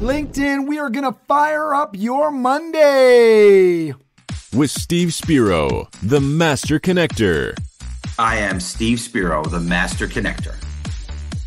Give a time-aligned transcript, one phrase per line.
[0.00, 3.94] LinkedIn, we are going to fire up your Monday.
[4.54, 7.58] With Steve Spiro, the Master Connector.
[8.18, 10.54] I am Steve Spiro, the Master Connector.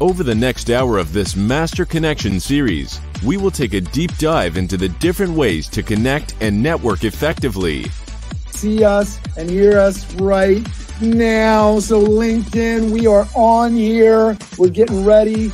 [0.01, 4.57] Over the next hour of this Master Connection series, we will take a deep dive
[4.57, 7.85] into the different ways to connect and network effectively.
[8.49, 10.67] See us and hear us right
[10.99, 11.77] now.
[11.79, 14.35] So, LinkedIn, we are on here.
[14.57, 15.51] We're getting ready.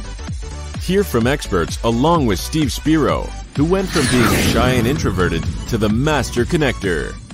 [0.85, 3.23] Hear from experts along with Steve Spiro,
[3.57, 7.24] who went from being shy and introverted to the Master Connector.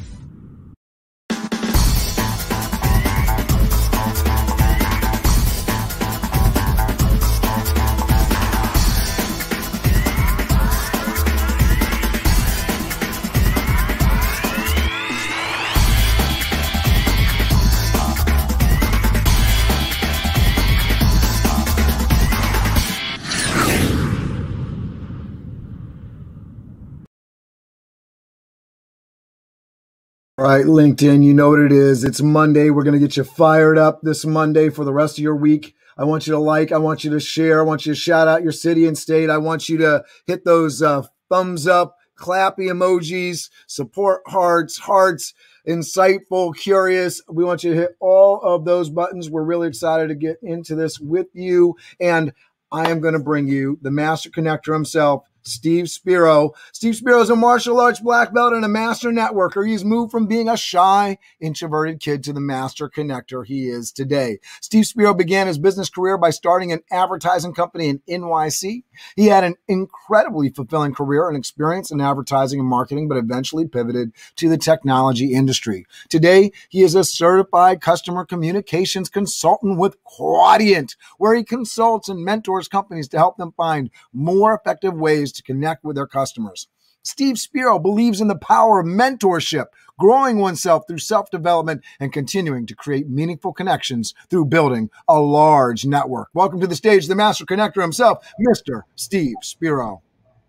[30.42, 32.04] All right, LinkedIn, you know what it is.
[32.04, 32.72] It's Monday.
[32.72, 35.76] We're going to get you fired up this Monday for the rest of your week.
[36.00, 38.28] I want you to like, I want you to share, I want you to shout
[38.28, 39.30] out your city and state.
[39.30, 45.36] I want you to hit those uh, thumbs up, clappy emojis, support hearts, hearts,
[45.68, 47.22] insightful, curious.
[47.30, 49.30] We want you to hit all of those buttons.
[49.30, 51.76] We're really excited to get into this with you.
[52.00, 52.34] And
[52.72, 56.52] I am going to bring you the master connector himself, Steve Spiro.
[56.72, 59.68] Steve Spiro is a martial arts black belt and a master networker.
[59.68, 64.40] He's moved from being a shy, introverted kid to the master connector he is today.
[64.62, 68.84] Steve Spiro began his business career by starting an advertising company in NYC.
[69.16, 74.12] He had an incredibly fulfilling career and experience in advertising and marketing, but eventually pivoted
[74.36, 75.86] to the technology industry.
[76.10, 82.68] Today, he is a certified customer communications consultant with Quadient, where he consults and mentors
[82.68, 86.68] companies to help them find more effective ways to connect with their customers.
[87.04, 89.66] Steve Spiro believes in the power of mentorship,
[89.98, 95.86] growing oneself through self development, and continuing to create meaningful connections through building a large
[95.86, 96.30] network.
[96.34, 98.84] Welcome to the stage, the master connector himself, Mr.
[98.96, 100.02] Steve Spiro.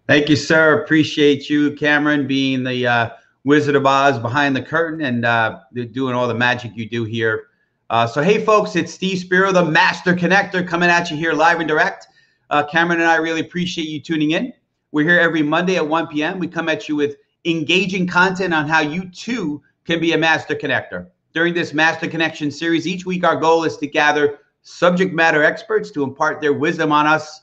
[0.06, 0.82] Thank you, sir.
[0.82, 3.10] Appreciate you, Cameron, being the uh,
[3.44, 5.60] Wizard of Oz behind the curtain and uh,
[5.92, 7.46] doing all the magic you do here.
[7.88, 11.60] Uh, so, hey, folks, it's Steve Spiro, the master connector, coming at you here live
[11.60, 12.08] and direct.
[12.50, 14.52] Uh, Cameron and I really appreciate you tuning in.
[14.92, 16.38] We're here every Monday at 1 p.m.
[16.38, 17.16] We come at you with
[17.46, 21.06] engaging content on how you too can be a master connector.
[21.32, 25.90] During this Master Connection series, each week our goal is to gather subject matter experts
[25.92, 27.40] to impart their wisdom on us.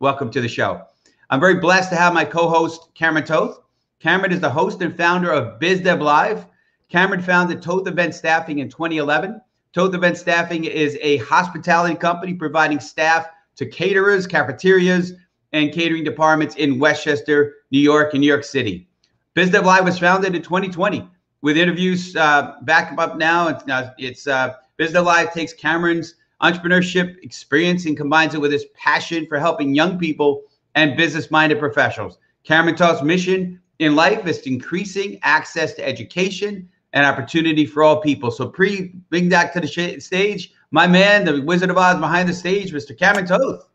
[0.00, 0.80] Welcome to the show.
[1.28, 3.60] I'm very blessed to have my co host, Cameron Toth.
[4.00, 6.46] Cameron is the host and founder of BizDev Live.
[6.88, 9.38] Cameron founded Toth Event Staffing in 2011.
[9.74, 13.26] Toth Event Staffing is a hospitality company providing staff
[13.56, 15.12] to caterers, cafeterias,
[15.52, 18.88] and catering departments in Westchester, New York, and New York City.
[19.34, 21.08] BizDev Live was founded in 2020
[21.42, 23.48] with interviews uh, back up now.
[23.48, 28.66] It's, uh, it's uh, BizDev Live takes Cameron's entrepreneurship experience and combines it with his
[28.74, 30.42] passion for helping young people
[30.74, 32.18] and business-minded professionals.
[32.44, 38.30] Cameron Toth's mission in life is increasing access to education and opportunity for all people.
[38.30, 42.28] So, pre bring that to the sh- stage, my man, the Wizard of Oz behind
[42.28, 42.96] the stage, Mr.
[42.96, 43.67] Cameron Toth.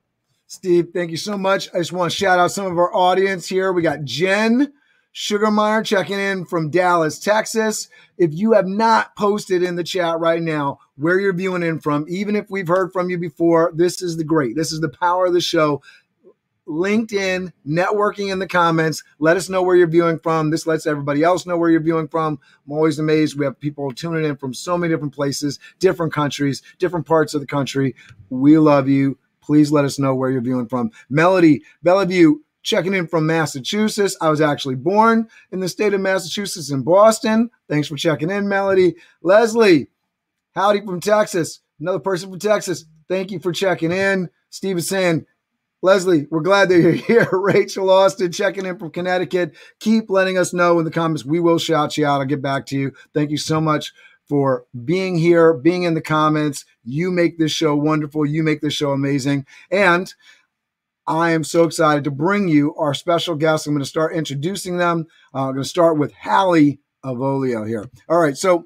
[0.54, 1.68] Steve, thank you so much.
[1.74, 3.74] I just want to shout out some of our audience here.
[3.74, 4.72] We got Jen
[5.12, 7.90] Sugarmeyer checking in from Dallas, Texas.
[8.20, 12.06] If you have not posted in the chat right now where you're viewing in from,
[12.08, 14.56] even if we've heard from you before, this is the great.
[14.56, 15.82] This is the power of the show.
[16.68, 19.04] LinkedIn, networking in the comments.
[19.18, 20.52] Let us know where you're viewing from.
[20.52, 22.40] This lets everybody else know where you're viewing from.
[22.68, 23.40] I'm always amazed.
[23.40, 27.42] We have people tuning in from so many different places, different countries, different parts of
[27.42, 27.96] the country.
[28.30, 29.18] We love you.
[29.44, 30.92] Please let us know where you're viewing from.
[31.10, 34.16] Melody Bellevue checking in from Massachusetts.
[34.22, 37.50] I was actually born in the state of Massachusetts in Boston.
[37.70, 38.96] Thanks for checking in, Melody.
[39.22, 39.90] Leslie,
[40.56, 41.60] howdy from Texas.
[41.80, 42.86] Another person from Texas.
[43.10, 44.30] Thank you for checking in.
[44.50, 45.26] Steve is saying,
[45.82, 47.28] Leslie, we're glad that you're here.
[47.32, 49.56] Rachel Austin checking in from Connecticut.
[49.80, 51.26] Keep letting us know in the comments.
[51.26, 52.22] We will shout you out.
[52.22, 52.94] I'll get back to you.
[53.14, 53.92] Thank you so much
[54.30, 56.64] for being here, being in the comments.
[56.84, 58.26] You make this show wonderful.
[58.26, 59.46] You make this show amazing.
[59.72, 60.14] And
[61.06, 63.68] I am so excited to bring you our special guests.
[63.68, 65.08] I'm going to start introducing them.
[65.34, 67.90] Uh, I'm going to start with Hallie Avolio here.
[68.08, 68.38] All right.
[68.38, 68.66] So,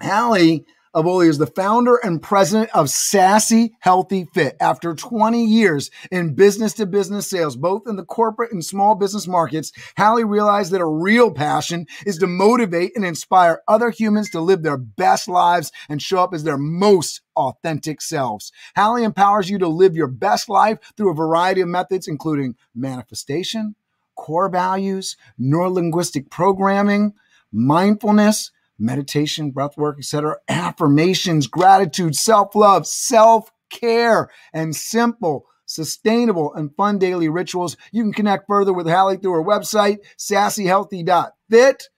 [0.00, 4.56] Hallie Avolio is the founder and president of Sassy Healthy Fit.
[4.60, 9.26] After 20 years in business to business sales, both in the corporate and small business
[9.26, 14.40] markets, Hallie realized that a real passion is to motivate and inspire other humans to
[14.40, 18.52] live their best lives and show up as their most authentic selves.
[18.76, 23.74] Hallie empowers you to live your best life through a variety of methods, including manifestation,
[24.14, 27.14] core values, neurolinguistic programming,
[27.50, 37.28] mindfulness, meditation, breath work, etc., affirmations, gratitude, self-love, self-care, and simple sustainable and fun daily
[37.28, 37.76] rituals.
[37.92, 41.88] You can connect further with Hallie through her website, sassyhealthy.fit.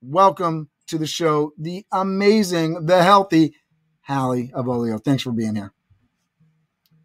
[0.00, 3.54] Welcome to the show, the amazing, the healthy
[4.02, 5.02] Hallie Avolio.
[5.02, 5.72] Thanks for being here.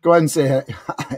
[0.02, 1.18] Go ahead and say hi.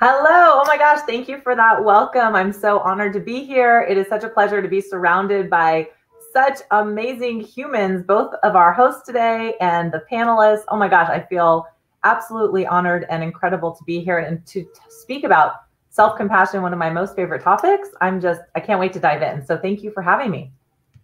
[0.00, 0.60] Hello.
[0.60, 1.00] Oh my gosh.
[1.06, 2.34] Thank you for that welcome.
[2.34, 3.82] I'm so honored to be here.
[3.82, 5.88] It is such a pleasure to be surrounded by
[6.32, 10.64] such amazing humans, both of our hosts today and the panelists.
[10.68, 11.08] Oh my gosh.
[11.08, 11.66] I feel
[12.04, 15.54] absolutely honored and incredible to be here and to speak about
[15.90, 17.88] self compassion, one of my most favorite topics.
[18.00, 19.44] I'm just, I can't wait to dive in.
[19.44, 20.52] So thank you for having me.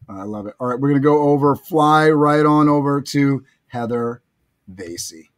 [0.09, 0.55] I love it.
[0.61, 0.79] All right.
[0.79, 4.23] We're going to go over, fly right on over to Heather
[4.73, 5.31] Vasey.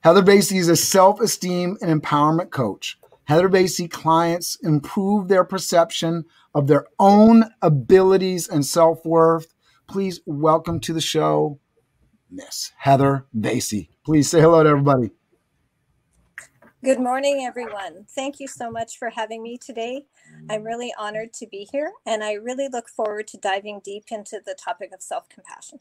[0.00, 2.98] Heather Vasey is a self esteem and empowerment coach.
[3.24, 6.24] Heather Vasey clients improve their perception
[6.54, 9.54] of their own abilities and self worth.
[9.88, 11.60] Please welcome to the show,
[12.30, 13.90] Miss Heather Vasey.
[14.04, 15.10] Please say hello to everybody.
[16.84, 18.06] Good morning, everyone.
[18.10, 20.06] Thank you so much for having me today.
[20.50, 24.40] I'm really honored to be here, and I really look forward to diving deep into
[24.44, 25.78] the topic of self compassion.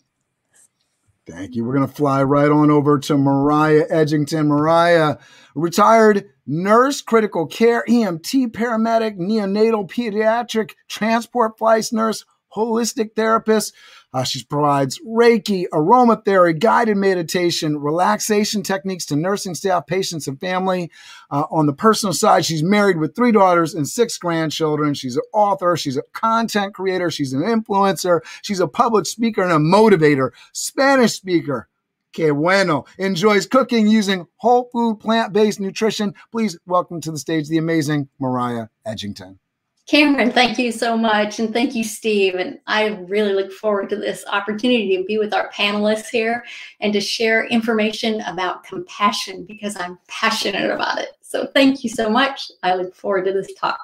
[1.28, 1.64] Thank you.
[1.64, 4.48] We're going to fly right on over to Mariah Edgington.
[4.48, 5.18] Mariah,
[5.54, 12.26] retired nurse, critical care, EMT, paramedic, neonatal, pediatric, transport flights nurse,
[12.56, 13.74] holistic therapist.
[14.14, 20.92] Uh, she provides Reiki, aromatherapy, guided meditation, relaxation techniques to nursing staff, patients, and family.
[21.30, 24.94] Uh, on the personal side, she's married with three daughters and six grandchildren.
[24.94, 29.52] She's an author, she's a content creator, she's an influencer, she's a public speaker and
[29.52, 31.70] a motivator, Spanish speaker.
[32.14, 32.84] Que bueno.
[32.98, 36.14] Enjoys cooking using whole food, plant based nutrition.
[36.30, 39.38] Please welcome to the stage the amazing Mariah Edgington.
[39.92, 41.38] Cameron, thank you so much.
[41.38, 42.36] And thank you, Steve.
[42.36, 46.46] And I really look forward to this opportunity to be with our panelists here
[46.80, 51.10] and to share information about compassion because I'm passionate about it.
[51.20, 52.50] So thank you so much.
[52.64, 53.82] I look forward to this talk.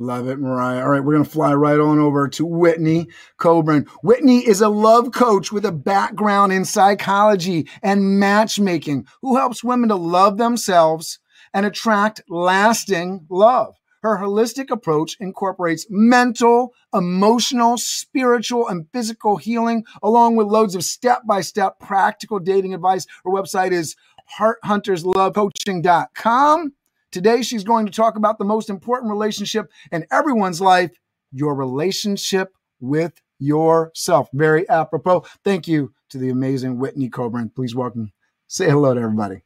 [0.00, 0.82] Love it, Mariah.
[0.82, 3.06] All right, we're going to fly right on over to Whitney
[3.38, 3.86] Kobrin.
[4.02, 9.88] Whitney is a love coach with a background in psychology and matchmaking who helps women
[9.88, 11.20] to love themselves
[11.54, 13.76] and attract lasting love.
[14.06, 21.22] Her holistic approach incorporates mental, emotional, spiritual, and physical healing, along with loads of step
[21.26, 23.04] by step practical dating advice.
[23.24, 23.96] Her website is
[24.38, 26.72] hearthunterslovecoaching.com.
[27.10, 30.92] Today, she's going to talk about the most important relationship in everyone's life
[31.32, 34.28] your relationship with yourself.
[34.32, 35.24] Very apropos.
[35.42, 37.52] Thank you to the amazing Whitney Kobrin.
[37.52, 38.12] Please welcome.
[38.46, 39.42] Say hello to everybody.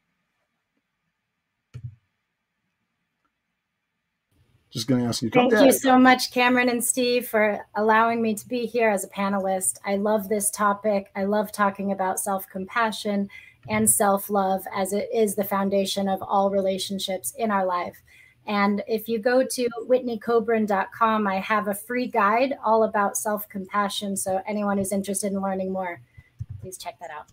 [4.70, 5.31] Just going to ask you.
[5.31, 9.05] To thank you so much, Cameron and Steve, for allowing me to be here as
[9.05, 9.78] a panelist.
[9.84, 11.11] I love this topic.
[11.17, 13.28] I love talking about self compassion
[13.69, 18.00] and self love as it is the foundation of all relationships in our life.
[18.46, 24.16] And if you go to whitneycoburn.com, I have a free guide all about self compassion.
[24.16, 26.00] So anyone who's interested in learning more,
[26.61, 27.26] please check that out.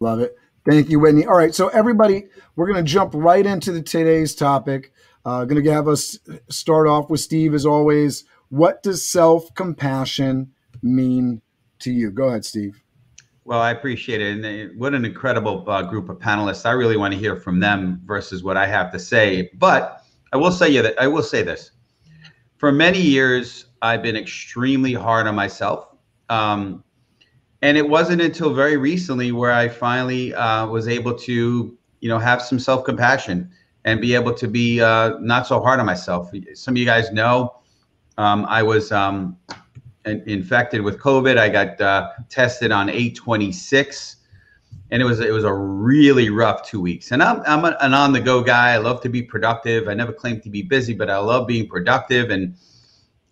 [0.00, 0.38] Love it.
[0.64, 1.26] Thank you, Whitney.
[1.26, 1.54] All right.
[1.54, 4.93] So, everybody, we're going to jump right into the today's topic.
[5.24, 6.18] Uh, going to have us
[6.50, 8.24] start off with Steve, as always.
[8.50, 11.40] What does self compassion mean
[11.80, 12.10] to you?
[12.10, 12.82] Go ahead, Steve.
[13.44, 14.44] Well, I appreciate it.
[14.44, 16.64] And uh, what an incredible uh, group of panelists.
[16.66, 19.50] I really want to hear from them versus what I have to say.
[19.54, 21.70] But I will say you that I will say this.
[22.56, 25.88] For many years, I've been extremely hard on myself.
[26.30, 26.82] Um,
[27.60, 32.18] and it wasn't until very recently where I finally uh, was able to, you know,
[32.18, 33.50] have some self compassion
[33.84, 36.30] and be able to be uh, not so hard on myself.
[36.54, 37.56] Some of you guys know
[38.18, 39.36] um, I was um,
[40.04, 41.38] infected with COVID.
[41.38, 44.16] I got uh, tested on 826
[44.90, 47.10] and it was it was a really rough two weeks.
[47.10, 48.72] And I'm I'm an on the go guy.
[48.72, 49.88] I love to be productive.
[49.88, 52.30] I never claim to be busy, but I love being productive.
[52.30, 52.54] And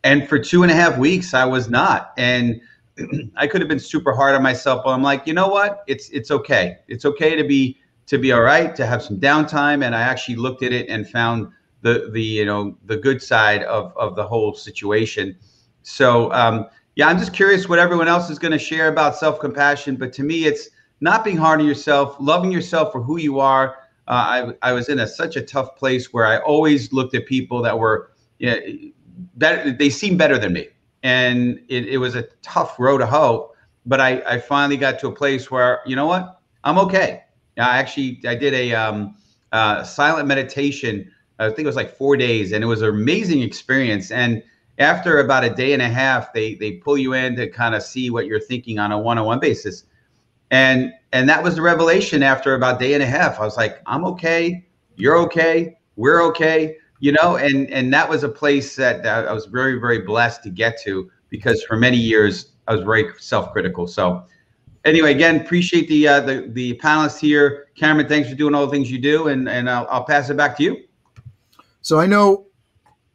[0.03, 2.13] and for two and a half weeks, I was not.
[2.17, 2.61] And
[3.37, 5.85] I could have been super hard on myself, but I'm like, you know what?
[5.87, 6.79] It's it's okay.
[6.89, 7.79] It's okay to be
[8.13, 9.83] to be all right, to have some downtime.
[9.83, 11.49] And I actually looked at it and found
[11.81, 15.35] the the you know the good side of of the whole situation.
[15.81, 19.41] So um, yeah, I'm just curious what everyone else is going to share about self
[19.41, 19.97] compassion.
[19.97, 20.69] But to me, it's
[21.01, 23.79] not being hard on yourself, loving yourself for who you are.
[24.07, 27.25] Uh, I, I was in a, such a tough place where I always looked at
[27.25, 28.61] people that were you know,
[29.37, 30.69] better, they seemed better than me.
[31.03, 33.53] And it, it was a tough road to hoe.
[33.87, 36.41] But I, I finally got to a place where, you know what?
[36.63, 37.23] I'm okay.
[37.59, 39.17] I actually, I did a um,
[39.53, 41.11] uh, silent meditation.
[41.39, 44.11] I think it was like four days, and it was an amazing experience.
[44.11, 44.43] And
[44.79, 47.83] after about a day and a half, they they pull you in to kind of
[47.83, 49.85] see what you're thinking on a one-on-one basis.
[50.51, 53.41] And and that was the revelation after about day and a half.
[53.41, 54.65] I was like, I'm okay,
[54.97, 59.47] you're okay, we're okay, you know, and and that was a place that I was
[59.47, 63.87] very, very blessed to get to because for many years I was very self-critical.
[63.87, 64.25] So
[64.85, 67.69] anyway, again, appreciate the uh, the the panelists here.
[67.75, 70.37] Cameron, thanks for doing all the things you do, and and I'll, I'll pass it
[70.37, 70.85] back to you.
[71.81, 72.47] So I know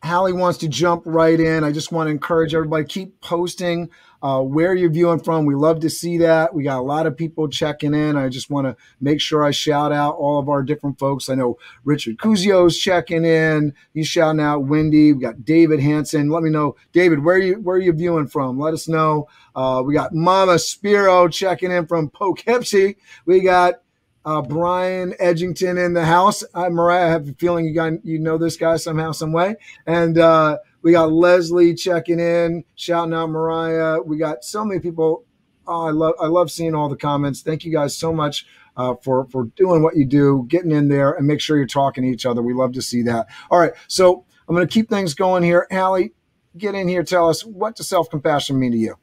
[0.04, 1.64] Hallie wants to jump right in.
[1.64, 3.90] I just want to encourage everybody keep posting
[4.22, 5.46] uh, where you're viewing from.
[5.46, 6.54] We love to see that.
[6.54, 8.16] We got a lot of people checking in.
[8.16, 11.30] I just want to make sure I shout out all of our different folks.
[11.30, 13.74] I know Richard Cuzio's checking in.
[13.94, 15.14] He's shouting out Wendy.
[15.14, 16.30] We got David Hanson.
[16.30, 18.60] Let me know, David, where are you where you viewing from?
[18.60, 19.28] Let us know.
[19.56, 22.98] Uh, we got Mama Spiro checking in from Poughkeepsie.
[23.26, 23.82] We got
[24.28, 26.44] uh, Brian Edgington in the house.
[26.54, 29.56] Uh, Mariah, I have a feeling you got you know this guy somehow, some way.
[29.86, 34.00] And uh, we got Leslie checking in, shouting out Mariah.
[34.01, 35.25] We got so many people.
[35.67, 37.41] Oh, I love I love seeing all the comments.
[37.41, 38.46] Thank you guys so much
[38.77, 42.06] uh, for for doing what you do, getting in there, and make sure you're talking
[42.06, 42.41] to each other.
[42.41, 43.27] We love to see that.
[43.51, 45.67] All right, so I'm going to keep things going here.
[45.74, 46.13] Hallie,
[46.58, 47.03] get in here.
[47.03, 48.96] Tell us what does self compassion mean to you.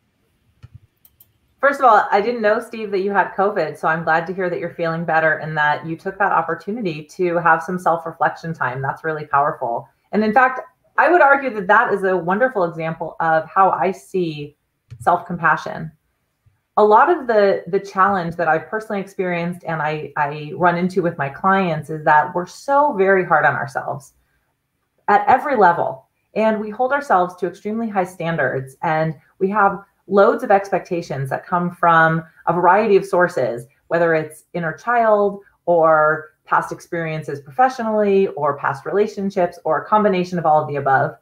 [1.60, 3.76] First of all, I didn't know, Steve, that you had COVID.
[3.76, 7.04] So I'm glad to hear that you're feeling better and that you took that opportunity
[7.16, 8.80] to have some self reflection time.
[8.80, 9.86] That's really powerful.
[10.12, 10.60] And in fact,
[10.96, 14.56] I would argue that that is a wonderful example of how I see
[15.00, 15.90] self compassion.
[16.76, 21.02] A lot of the the challenge that I've personally experienced and I, I run into
[21.02, 24.14] with my clients is that we're so very hard on ourselves
[25.08, 26.08] at every level.
[26.34, 31.46] And we hold ourselves to extremely high standards and we have loads of expectations that
[31.46, 38.58] come from a variety of sources, whether it's inner child or past experiences professionally or
[38.58, 41.16] past relationships or a combination of all of the above.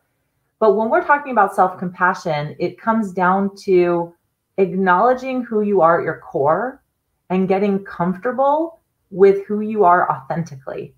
[0.59, 4.15] But when we're talking about self compassion, it comes down to
[4.59, 6.83] acknowledging who you are at your core
[7.31, 10.95] and getting comfortable with who you are authentically.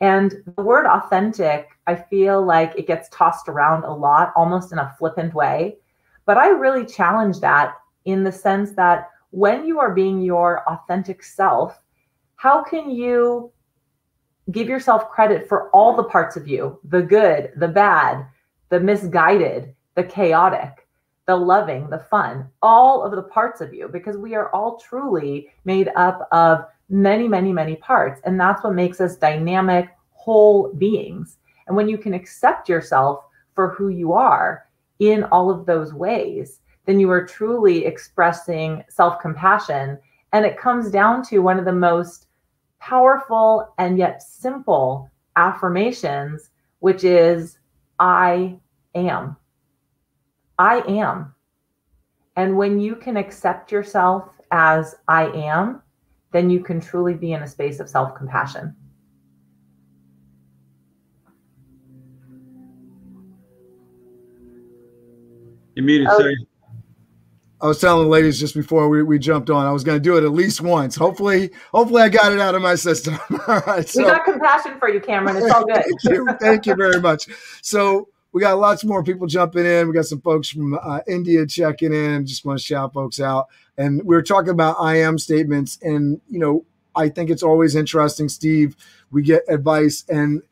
[0.00, 4.78] And the word authentic, I feel like it gets tossed around a lot, almost in
[4.78, 5.78] a flippant way.
[6.26, 11.22] But I really challenge that in the sense that when you are being your authentic
[11.22, 11.80] self,
[12.36, 13.50] how can you
[14.50, 18.26] give yourself credit for all the parts of you the good, the bad,
[18.68, 20.86] the misguided, the chaotic,
[21.26, 25.48] the loving, the fun, all of the parts of you, because we are all truly
[25.64, 28.20] made up of many, many, many parts.
[28.24, 31.38] And that's what makes us dynamic, whole beings.
[31.66, 33.24] And when you can accept yourself
[33.54, 34.66] for who you are,
[35.00, 39.98] in all of those ways, then you are truly expressing self compassion.
[40.32, 42.26] And it comes down to one of the most
[42.84, 46.50] powerful and yet simple affirmations,
[46.80, 47.58] which is
[47.98, 48.58] I
[48.94, 49.36] am.
[50.58, 51.34] I am.
[52.36, 55.80] And when you can accept yourself as I am,
[56.32, 58.76] then you can truly be in a space of self compassion.
[65.74, 66.18] You're muted, oh.
[66.18, 66.34] sir.
[67.60, 70.02] I was telling the ladies just before we, we jumped on, I was going to
[70.02, 70.96] do it at least once.
[70.96, 73.16] Hopefully, hopefully I got it out of my system.
[73.48, 73.88] all right.
[73.88, 75.36] So, we got compassion for you, Cameron.
[75.36, 75.76] It's all good.
[76.04, 77.26] thank, you, thank you very much.
[77.62, 79.86] So we got lots more people jumping in.
[79.86, 82.26] We got some folks from uh, India checking in.
[82.26, 83.46] Just want to shout folks out.
[83.78, 85.78] And we were talking about I am statements.
[85.82, 86.64] And, you know,
[86.96, 88.76] I think it's always interesting, Steve.
[89.10, 90.42] We get advice and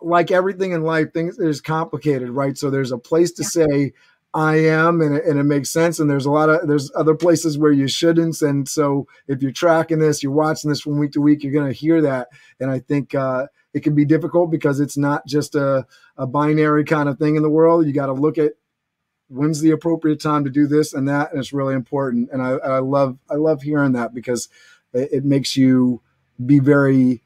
[0.00, 2.58] like everything in life, things is complicated, right?
[2.58, 3.92] So there's a place to say,
[4.34, 5.98] I am, and it, and it makes sense.
[5.98, 8.40] And there's a lot of there's other places where you shouldn't.
[8.40, 11.66] And so if you're tracking this, you're watching this from week to week, you're going
[11.66, 12.28] to hear that.
[12.58, 15.86] And I think uh, it can be difficult because it's not just a,
[16.16, 17.86] a binary kind of thing in the world.
[17.86, 18.52] You got to look at
[19.28, 22.30] when's the appropriate time to do this and that, and it's really important.
[22.32, 24.48] And I, I love I love hearing that because
[24.94, 26.00] it, it makes you
[26.44, 27.22] be very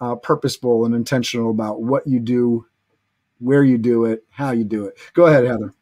[0.00, 2.66] uh, purposeful and intentional about what you do,
[3.38, 4.98] where you do it, how you do it.
[5.14, 5.72] Go ahead, Heather.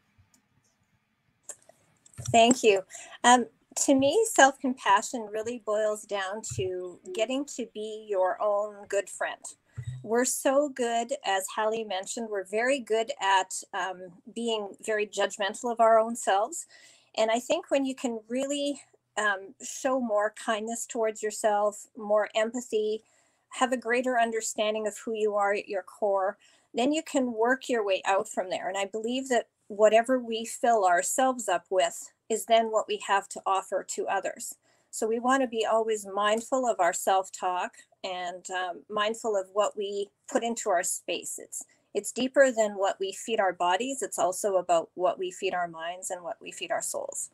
[2.31, 2.81] Thank you.
[3.23, 3.45] Um,
[3.85, 9.41] to me, self compassion really boils down to getting to be your own good friend.
[10.03, 15.79] We're so good, as Hallie mentioned, we're very good at um, being very judgmental of
[15.79, 16.65] our own selves.
[17.15, 18.79] And I think when you can really
[19.17, 23.03] um, show more kindness towards yourself, more empathy,
[23.49, 26.37] have a greater understanding of who you are at your core,
[26.73, 28.69] then you can work your way out from there.
[28.69, 33.27] And I believe that whatever we fill ourselves up with is then what we have
[33.29, 34.55] to offer to others.
[34.91, 39.77] So we want to be always mindful of our self-talk and um, mindful of what
[39.77, 41.39] we put into our space.
[41.39, 44.03] It's it's deeper than what we feed our bodies.
[44.03, 47.31] It's also about what we feed our minds and what we feed our souls.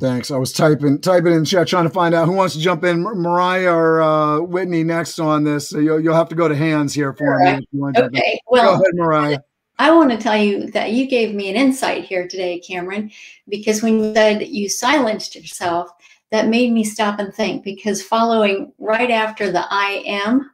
[0.00, 0.30] Thanks.
[0.30, 3.02] I was typing typing in chat trying to find out who wants to jump in,
[3.02, 5.68] Mariah or uh, Whitney next on this.
[5.68, 7.66] So you'll, you'll have to go to hands here for All me.
[7.74, 7.98] right.
[7.98, 8.40] Okay.
[8.48, 9.38] Well, go ahead, Mariah.
[9.78, 13.10] I want to tell you that you gave me an insight here today, Cameron,
[13.48, 15.90] because when you said you silenced yourself,
[16.30, 17.62] that made me stop and think.
[17.62, 20.50] Because following right after the I am,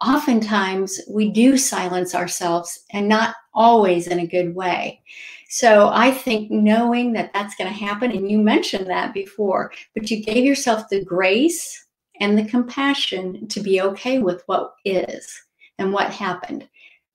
[0.00, 5.02] oftentimes we do silence ourselves and not always in a good way.
[5.48, 10.10] So I think knowing that that's going to happen, and you mentioned that before, but
[10.10, 11.86] you gave yourself the grace
[12.20, 15.42] and the compassion to be okay with what is
[15.78, 16.68] and what happened.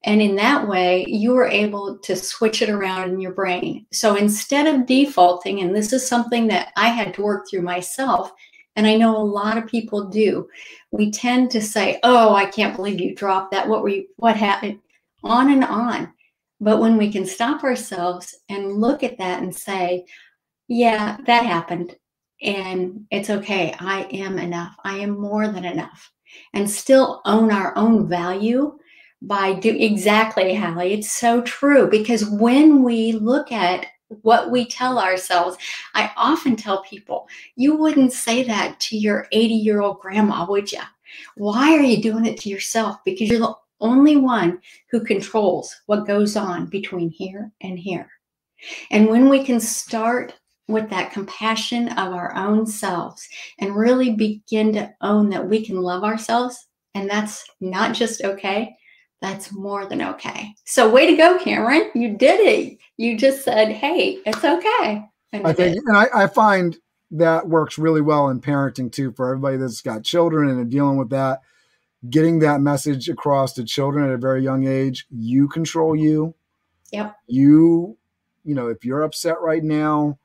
[0.05, 3.85] And in that way, you were able to switch it around in your brain.
[3.93, 8.31] So instead of defaulting, and this is something that I had to work through myself,
[8.75, 10.49] and I know a lot of people do,
[10.91, 13.67] we tend to say, Oh, I can't believe you dropped that.
[13.67, 14.79] What were you, what happened?
[15.23, 16.11] On and on.
[16.63, 20.05] But when we can stop ourselves and look at that and say,
[20.69, 21.95] yeah, that happened.
[22.41, 23.75] And it's okay.
[23.79, 24.73] I am enough.
[24.83, 26.11] I am more than enough.
[26.53, 28.77] And still own our own value
[29.21, 30.93] by do exactly, Hallie.
[30.93, 33.87] It's so true because when we look at
[34.21, 35.57] what we tell ourselves,
[35.95, 37.27] I often tell people,
[37.57, 40.81] you wouldn't say that to your 80 year old grandma, would you?
[41.35, 42.97] Why are you doing it to yourself?
[43.03, 44.59] Because you're the only one
[44.89, 48.09] who controls what goes on between here and here.
[48.89, 50.33] And when we can start
[50.67, 53.27] with that compassion of our own selves
[53.59, 56.57] and really begin to own that we can love ourselves,
[56.95, 58.75] and that's not just okay,
[59.21, 60.53] that's more than okay.
[60.65, 61.91] So, way to go, Cameron.
[61.93, 62.77] You did it.
[62.97, 65.05] You just said, hey, it's okay.
[65.31, 66.77] And I think, and I, I find
[67.11, 70.97] that works really well in parenting too for everybody that's got children and are dealing
[70.97, 71.41] with that
[72.09, 76.33] getting that message across to children at a very young age you control you.
[76.91, 77.15] Yep.
[77.27, 77.97] You
[78.43, 80.17] you know if you're upset right now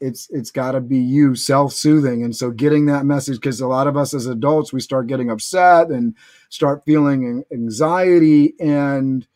[0.00, 2.24] it's it's got to be you self-soothing.
[2.24, 5.30] And so getting that message because a lot of us as adults we start getting
[5.30, 6.14] upset and
[6.48, 9.26] start feeling anxiety and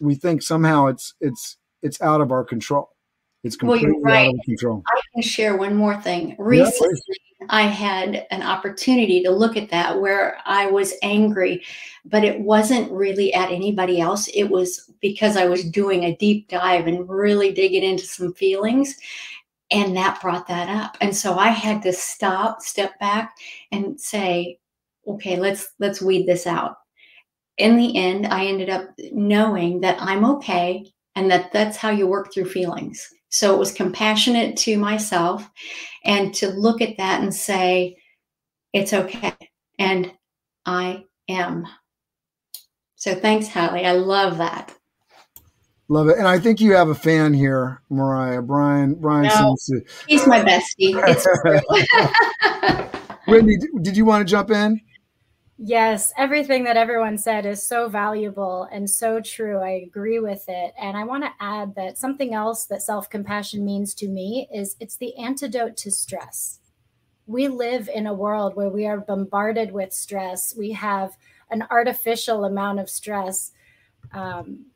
[0.00, 2.90] we think somehow it's it's it's out of our control
[3.44, 4.28] it's completely well, right.
[4.28, 6.98] out of control i can share one more thing recently
[7.48, 11.64] I had an opportunity to look at that where I was angry,
[12.04, 14.28] but it wasn't really at anybody else.
[14.28, 18.96] It was because I was doing a deep dive and really digging into some feelings.
[19.70, 20.96] And that brought that up.
[21.00, 23.34] And so I had to stop, step back,
[23.70, 24.58] and say,
[25.06, 26.76] okay, let's let's weed this out.
[27.58, 32.06] In the end, I ended up knowing that I'm okay and that that's how you
[32.06, 33.08] work through feelings.
[33.32, 35.48] So it was compassionate to myself
[36.04, 37.96] and to look at that and say,
[38.74, 39.34] it's okay.
[39.78, 40.12] And
[40.66, 41.66] I am.
[42.96, 43.86] So thanks, Hallie.
[43.86, 44.74] I love that.
[45.88, 46.18] Love it.
[46.18, 48.42] And I think you have a fan here, Mariah.
[48.42, 49.56] Brian, Brian no,
[50.06, 50.94] He's my bestie.
[53.26, 54.78] Whitney, did you want to jump in?
[55.58, 59.58] Yes, everything that everyone said is so valuable and so true.
[59.58, 60.72] I agree with it.
[60.80, 64.76] And I want to add that something else that self compassion means to me is
[64.80, 66.58] it's the antidote to stress.
[67.26, 70.54] We live in a world where we are bombarded with stress.
[70.56, 71.16] We have
[71.50, 73.52] an artificial amount of stress
[74.12, 74.66] um,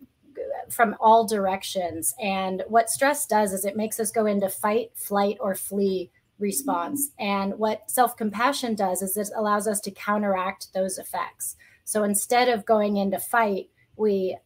[0.71, 2.15] from all directions.
[2.21, 7.11] And what stress does is it makes us go into fight, flight, or flee response.
[7.19, 11.57] And what self compassion does is it allows us to counteract those effects.
[11.85, 14.37] So instead of going into fight, we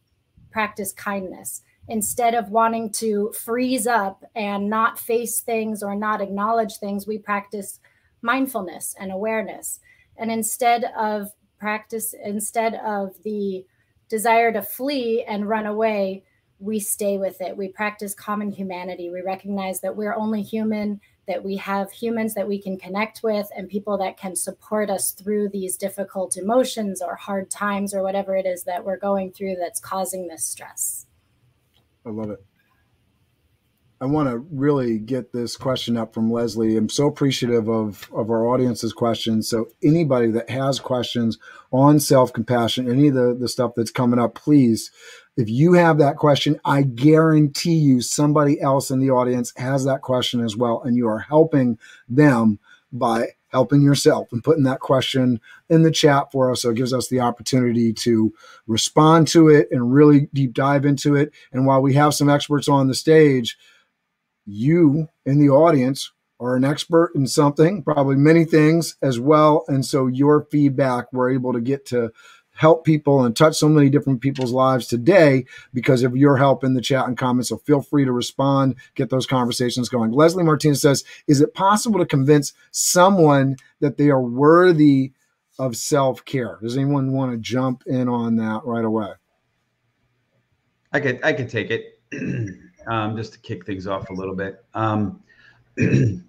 [0.51, 1.61] practice kindness.
[1.87, 7.17] Instead of wanting to freeze up and not face things or not acknowledge things, we
[7.17, 7.79] practice
[8.21, 9.79] mindfulness and awareness.
[10.17, 13.65] And instead of practice, instead of the
[14.09, 16.23] desire to flee and run away,
[16.59, 17.57] we stay with it.
[17.57, 19.09] We practice common humanity.
[19.09, 21.01] We recognize that we're only human
[21.31, 25.11] that we have humans that we can connect with and people that can support us
[25.11, 29.55] through these difficult emotions or hard times or whatever it is that we're going through
[29.55, 31.05] that's causing this stress.
[32.05, 32.43] I love it.
[34.01, 36.75] I want to really get this question up from Leslie.
[36.75, 39.47] I'm so appreciative of, of our audience's questions.
[39.47, 41.37] So anybody that has questions
[41.71, 44.91] on self-compassion, any of the, the stuff that's coming up, please,
[45.37, 50.01] if you have that question, I guarantee you somebody else in the audience has that
[50.01, 50.81] question as well.
[50.83, 52.59] And you are helping them
[52.91, 55.39] by helping yourself and putting that question
[55.69, 56.61] in the chat for us.
[56.61, 58.33] So it gives us the opportunity to
[58.67, 61.31] respond to it and really deep dive into it.
[61.51, 63.57] And while we have some experts on the stage,
[64.45, 69.63] you in the audience are an expert in something, probably many things as well.
[69.67, 72.11] And so your feedback, we're able to get to
[72.61, 75.43] help people and touch so many different people's lives today
[75.73, 77.49] because of your help in the chat and comments.
[77.49, 80.11] So feel free to respond, get those conversations going.
[80.11, 85.11] Leslie Martinez says, Is it possible to convince someone that they are worthy
[85.57, 86.59] of self care?
[86.61, 89.09] Does anyone want to jump in on that right away?
[90.93, 91.99] I could I could take it.
[92.87, 94.63] um, just to kick things off a little bit.
[94.75, 95.23] Um,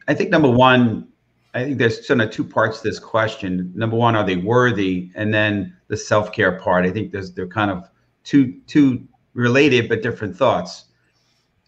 [0.08, 1.11] I think number one,
[1.54, 3.72] I think there's sort of two parts to this question.
[3.74, 5.10] Number one, are they worthy?
[5.14, 6.86] And then the self care part.
[6.86, 7.88] I think there's they're kind of
[8.24, 10.86] two two related but different thoughts.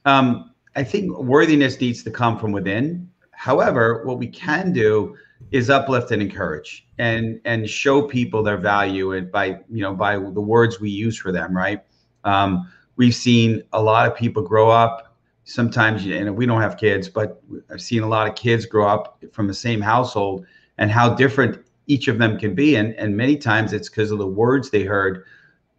[0.05, 3.09] Um, I think worthiness needs to come from within.
[3.33, 5.17] However, what we can do
[5.51, 10.17] is uplift and encourage and and show people their value and by you know by
[10.17, 11.83] the words we use for them, right?
[12.25, 15.04] Um, we've seen a lot of people grow up
[15.45, 19.23] sometimes and we don't have kids but i've seen a lot of kids grow up
[19.33, 20.47] from the same household
[20.79, 22.77] and how different each of them can be.
[22.77, 25.25] And, and many times it's because of the words they heard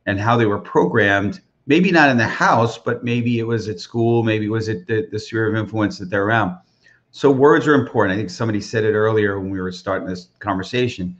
[0.06, 3.80] and how they were programmed maybe not in the house but maybe it was at
[3.80, 6.58] school maybe it was at the, the sphere of influence that they're around.
[7.12, 8.13] So words are important.
[8.13, 11.17] I think somebody said it earlier when we were starting this conversation.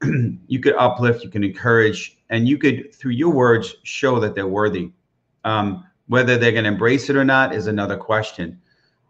[0.46, 4.46] You could uplift you can encourage and you could through your words show that they're
[4.46, 4.92] worthy.
[5.44, 8.60] Um, whether they're going to embrace it or not is another question.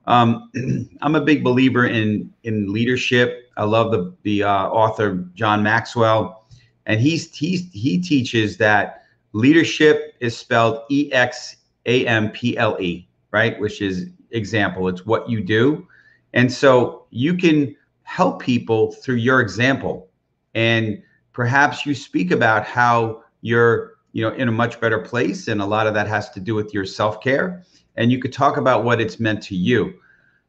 [0.06, 0.50] Um,
[1.02, 3.50] I'm a big believer in in leadership.
[3.56, 6.46] I love the the uh, author John Maxwell,
[6.86, 11.56] and he's he's he teaches that leadership is spelled E X
[11.86, 13.58] A M P L E, right?
[13.60, 14.88] Which is example.
[14.88, 15.86] It's what you do,
[16.34, 20.08] and so you can help people through your example,
[20.54, 21.00] and
[21.32, 25.64] perhaps you speak about how you're you know in a much better place and a
[25.64, 27.62] lot of that has to do with your self-care.
[27.94, 29.94] And you could talk about what it's meant to you.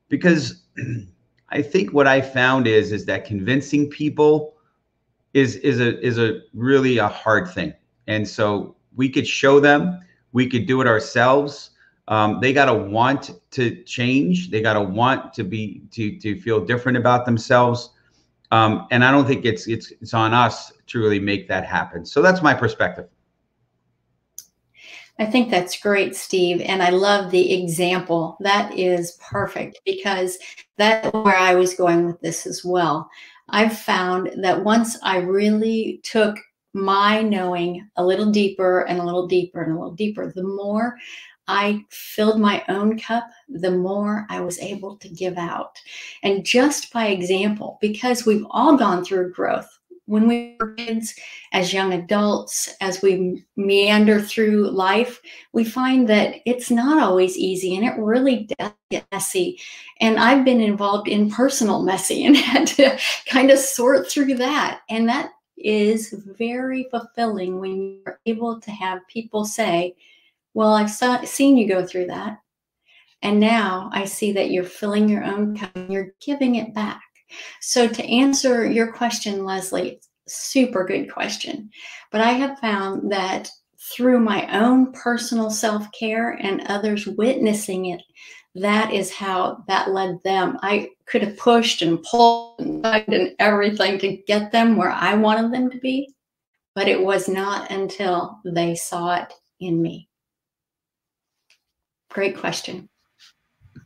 [0.09, 0.63] Because
[1.51, 4.55] i think what i found is is that convincing people
[5.33, 7.71] is is a is a really a hard thing.
[8.07, 9.99] And so we could show them
[10.31, 11.71] we could do it ourselves.
[12.07, 14.49] Um, they got to want to change.
[14.49, 17.91] They got to want to be to to feel different about themselves.
[18.51, 22.03] Um, and i don't think it's it's it's on us to really make that happen.
[22.03, 23.07] So that's my perspective
[25.19, 26.61] I think that's great, Steve.
[26.61, 28.37] And I love the example.
[28.39, 30.37] That is perfect because
[30.77, 33.09] that's where I was going with this as well.
[33.49, 36.37] I've found that once I really took
[36.73, 40.95] my knowing a little deeper and a little deeper and a little deeper, the more
[41.47, 45.81] I filled my own cup, the more I was able to give out.
[46.23, 49.78] And just by example, because we've all gone through growth,
[50.09, 51.13] when we were kids,
[51.53, 55.21] as young adults, as we meander through life,
[55.53, 59.59] we find that it's not always easy and it really does get messy.
[60.01, 64.81] And I've been involved in personal messy and had to kind of sort through that.
[64.89, 69.95] And that is very fulfilling when you're able to have people say,
[70.55, 72.39] Well, I've saw, seen you go through that.
[73.21, 77.03] And now I see that you're filling your own cup and you're giving it back.
[77.61, 81.69] So, to answer your question, Leslie, super good question.
[82.11, 83.49] But I have found that
[83.95, 88.01] through my own personal self care and others witnessing it,
[88.55, 90.57] that is how that led them.
[90.61, 95.53] I could have pushed and pulled and and everything to get them where I wanted
[95.53, 96.13] them to be,
[96.75, 100.09] but it was not until they saw it in me.
[102.09, 102.88] Great question.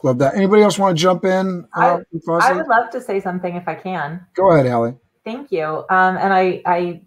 [0.03, 0.35] Love that.
[0.35, 1.65] Anybody else want to jump in?
[1.75, 4.25] Uh, I, I, would love to say something if I can.
[4.35, 4.95] Go ahead, Hallie.
[5.23, 5.85] Thank you.
[5.89, 7.01] Um, and I, I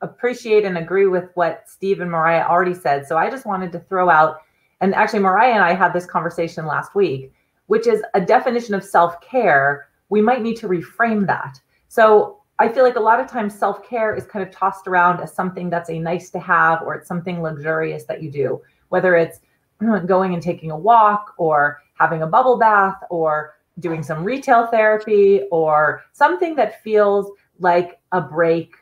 [0.00, 3.06] appreciate and agree with what Steve and Mariah already said.
[3.06, 4.38] So I just wanted to throw out,
[4.80, 7.32] and actually, Mariah and I had this conversation last week,
[7.66, 9.88] which is a definition of self care.
[10.08, 11.60] We might need to reframe that.
[11.88, 15.20] So I feel like a lot of times self care is kind of tossed around
[15.20, 19.16] as something that's a nice to have or it's something luxurious that you do, whether
[19.16, 19.40] it's
[20.06, 25.42] going and taking a walk or having a bubble bath or doing some retail therapy
[25.50, 28.74] or something that feels like a break,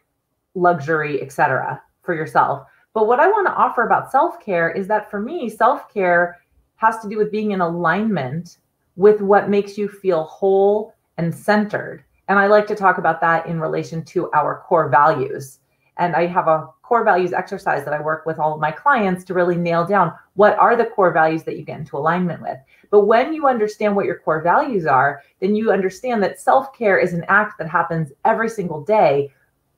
[0.54, 1.82] luxury, etc.
[2.02, 2.66] for yourself.
[2.92, 6.40] But what I want to offer about self-care is that for me, self-care
[6.76, 8.58] has to do with being in alignment
[8.96, 12.04] with what makes you feel whole and centered.
[12.28, 15.58] And I like to talk about that in relation to our core values.
[15.98, 19.24] And I have a core values exercise that I work with all of my clients
[19.24, 22.58] to really nail down what are the core values that you get into alignment with.
[22.90, 26.98] But when you understand what your core values are, then you understand that self care
[26.98, 29.32] is an act that happens every single day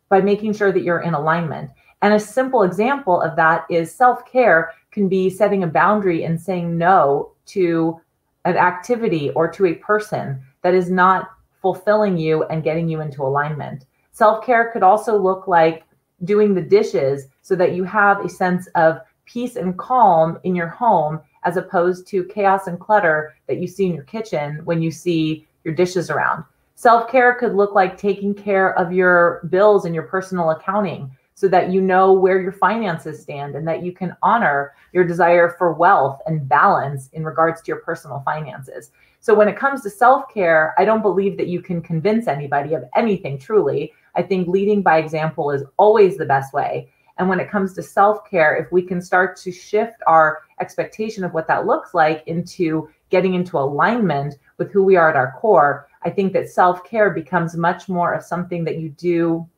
[0.09, 1.71] by making sure that you're in alignment.
[2.03, 6.40] And a simple example of that is self care can be setting a boundary and
[6.40, 8.01] saying no to
[8.45, 11.31] an activity or to a person that is not
[11.62, 13.87] fulfilling you and getting you into alignment.
[14.11, 15.86] Self care could also look like
[16.25, 20.69] doing the dishes so that you have a sense of peace and calm in your
[20.69, 24.91] home as opposed to chaos and clutter that you see in your kitchen when you
[24.91, 26.45] see your dishes around.
[26.75, 31.49] Self care could look like taking care of your bills and your personal accounting so
[31.49, 35.73] that you know where your finances stand and that you can honor your desire for
[35.73, 38.91] wealth and balance in regards to your personal finances.
[39.21, 42.85] So when it comes to self-care, I don't believe that you can convince anybody of
[42.95, 43.93] anything truly.
[44.17, 46.91] I think leading by example is always the best way.
[47.19, 51.33] And when it comes to self-care, if we can start to shift our expectation of
[51.33, 55.89] what that looks like into getting into alignment with who we are at our core,
[56.03, 59.49] I think that self-care becomes much more of something that you do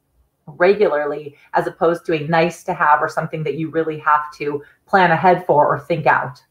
[0.47, 4.62] regularly as opposed to a nice to have or something that you really have to
[4.87, 6.42] plan ahead for or think out.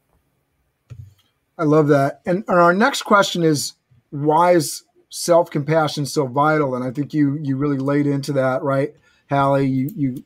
[1.56, 2.20] I love that.
[2.24, 3.74] And, and our next question is
[4.10, 6.74] why is self compassion so vital?
[6.74, 8.94] And I think you you really laid into that, right,
[9.30, 9.66] Hallie?
[9.66, 10.24] You you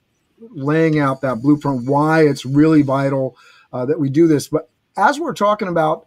[0.51, 3.37] laying out that blueprint why it's really vital
[3.73, 4.49] uh, that we do this.
[4.49, 6.07] But as we're talking about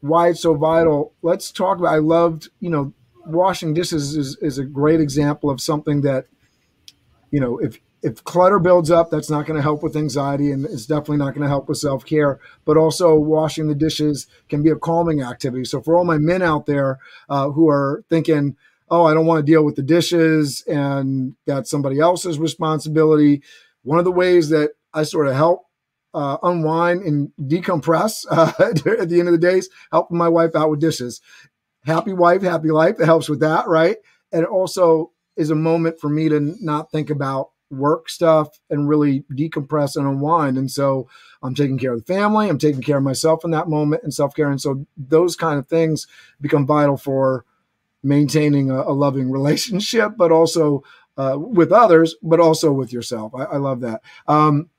[0.00, 1.94] why it's so vital, let's talk about.
[1.94, 2.92] I loved, you know,
[3.26, 6.26] washing dishes is, is a great example of something that,
[7.30, 10.66] you know, if if clutter builds up, that's not going to help with anxiety and
[10.66, 12.38] it's definitely not going to help with self care.
[12.66, 15.64] But also, washing the dishes can be a calming activity.
[15.64, 16.98] So, for all my men out there
[17.30, 18.56] uh, who are thinking,
[18.90, 23.42] oh, I don't want to deal with the dishes and that's somebody else's responsibility,
[23.84, 25.62] one of the ways that I sort of help
[26.12, 30.54] uh, unwind and decompress uh, at the end of the day is helping my wife
[30.54, 31.22] out with dishes.
[31.86, 33.00] Happy wife, happy life.
[33.00, 33.96] It helps with that, right?
[34.30, 38.88] And it also is a moment for me to not think about work stuff and
[38.88, 40.56] really decompress and unwind.
[40.58, 41.08] And so
[41.42, 44.12] I'm taking care of the family, I'm taking care of myself in that moment and
[44.12, 44.50] self care.
[44.50, 46.06] And so those kind of things
[46.40, 47.44] become vital for
[48.02, 50.82] maintaining a, a loving relationship, but also
[51.16, 53.34] uh, with others, but also with yourself.
[53.34, 54.02] I, I love that.
[54.26, 54.70] Um,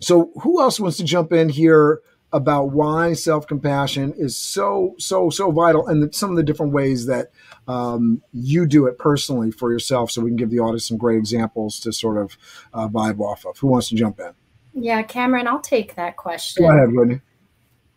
[0.00, 2.00] so who else wants to jump in here?
[2.34, 7.06] about why self compassion is so so so vital and some of the different ways
[7.06, 7.30] that
[7.66, 11.18] um, you do it personally for yourself, so we can give the audience some great
[11.18, 12.36] examples to sort of
[12.72, 13.56] uh, vibe off of.
[13.58, 14.32] Who wants to jump in?
[14.74, 16.64] Yeah, Cameron, I'll take that question.
[16.64, 17.20] Go ahead, Whitney.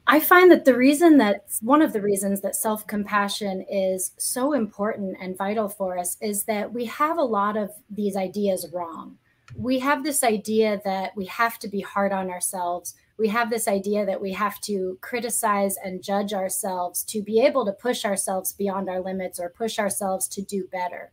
[0.09, 4.53] I find that the reason that one of the reasons that self compassion is so
[4.53, 9.17] important and vital for us is that we have a lot of these ideas wrong.
[9.55, 13.67] We have this idea that we have to be hard on ourselves we have this
[13.67, 18.53] idea that we have to criticize and judge ourselves to be able to push ourselves
[18.53, 21.11] beyond our limits or push ourselves to do better.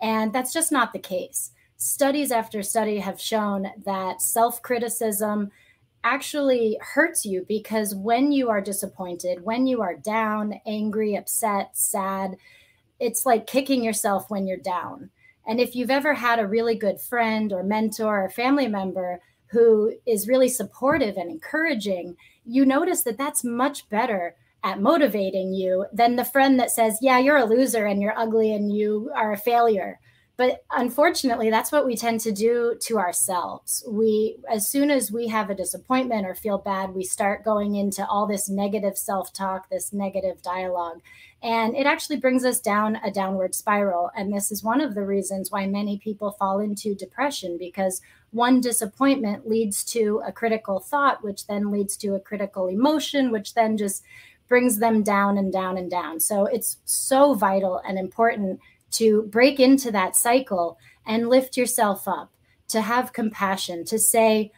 [0.00, 1.50] And that's just not the case.
[1.76, 5.50] Studies after study have shown that self criticism
[6.04, 12.36] actually hurts you because when you are disappointed, when you are down, angry, upset, sad,
[12.98, 15.10] it's like kicking yourself when you're down.
[15.46, 19.94] And if you've ever had a really good friend or mentor or family member who
[20.06, 26.16] is really supportive and encouraging, you notice that that's much better at motivating you than
[26.16, 29.38] the friend that says, Yeah, you're a loser and you're ugly and you are a
[29.38, 29.98] failure.
[30.36, 33.84] But unfortunately, that's what we tend to do to ourselves.
[33.86, 38.06] We, as soon as we have a disappointment or feel bad, we start going into
[38.06, 41.02] all this negative self talk, this negative dialogue.
[41.42, 44.10] And it actually brings us down a downward spiral.
[44.14, 48.60] And this is one of the reasons why many people fall into depression because one
[48.60, 53.76] disappointment leads to a critical thought, which then leads to a critical emotion, which then
[53.76, 54.02] just
[54.48, 56.20] brings them down and down and down.
[56.20, 58.60] So it's so vital and important
[58.92, 62.32] to break into that cycle and lift yourself up,
[62.68, 64.52] to have compassion, to say,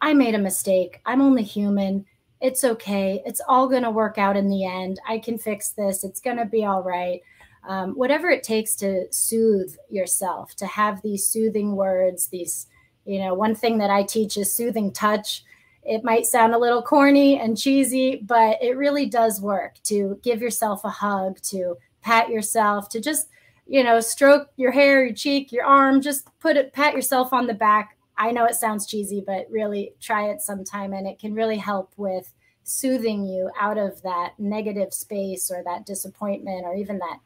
[0.00, 1.00] I made a mistake.
[1.06, 2.06] I'm only human.
[2.44, 3.22] It's okay.
[3.24, 5.00] It's all going to work out in the end.
[5.08, 6.04] I can fix this.
[6.04, 7.22] It's going to be all right.
[7.66, 12.66] Um, whatever it takes to soothe yourself, to have these soothing words, these
[13.06, 15.42] you know, one thing that I teach is soothing touch.
[15.84, 20.42] It might sound a little corny and cheesy, but it really does work to give
[20.42, 23.28] yourself a hug, to pat yourself, to just,
[23.66, 27.46] you know, stroke your hair, your cheek, your arm, just put it, pat yourself on
[27.46, 27.96] the back.
[28.18, 31.92] I know it sounds cheesy, but really try it sometime and it can really help
[31.96, 32.32] with
[32.64, 37.20] soothing you out of that negative space or that disappointment or even that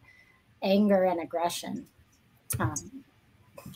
[0.62, 1.86] anger and aggression.
[2.58, 3.04] Um,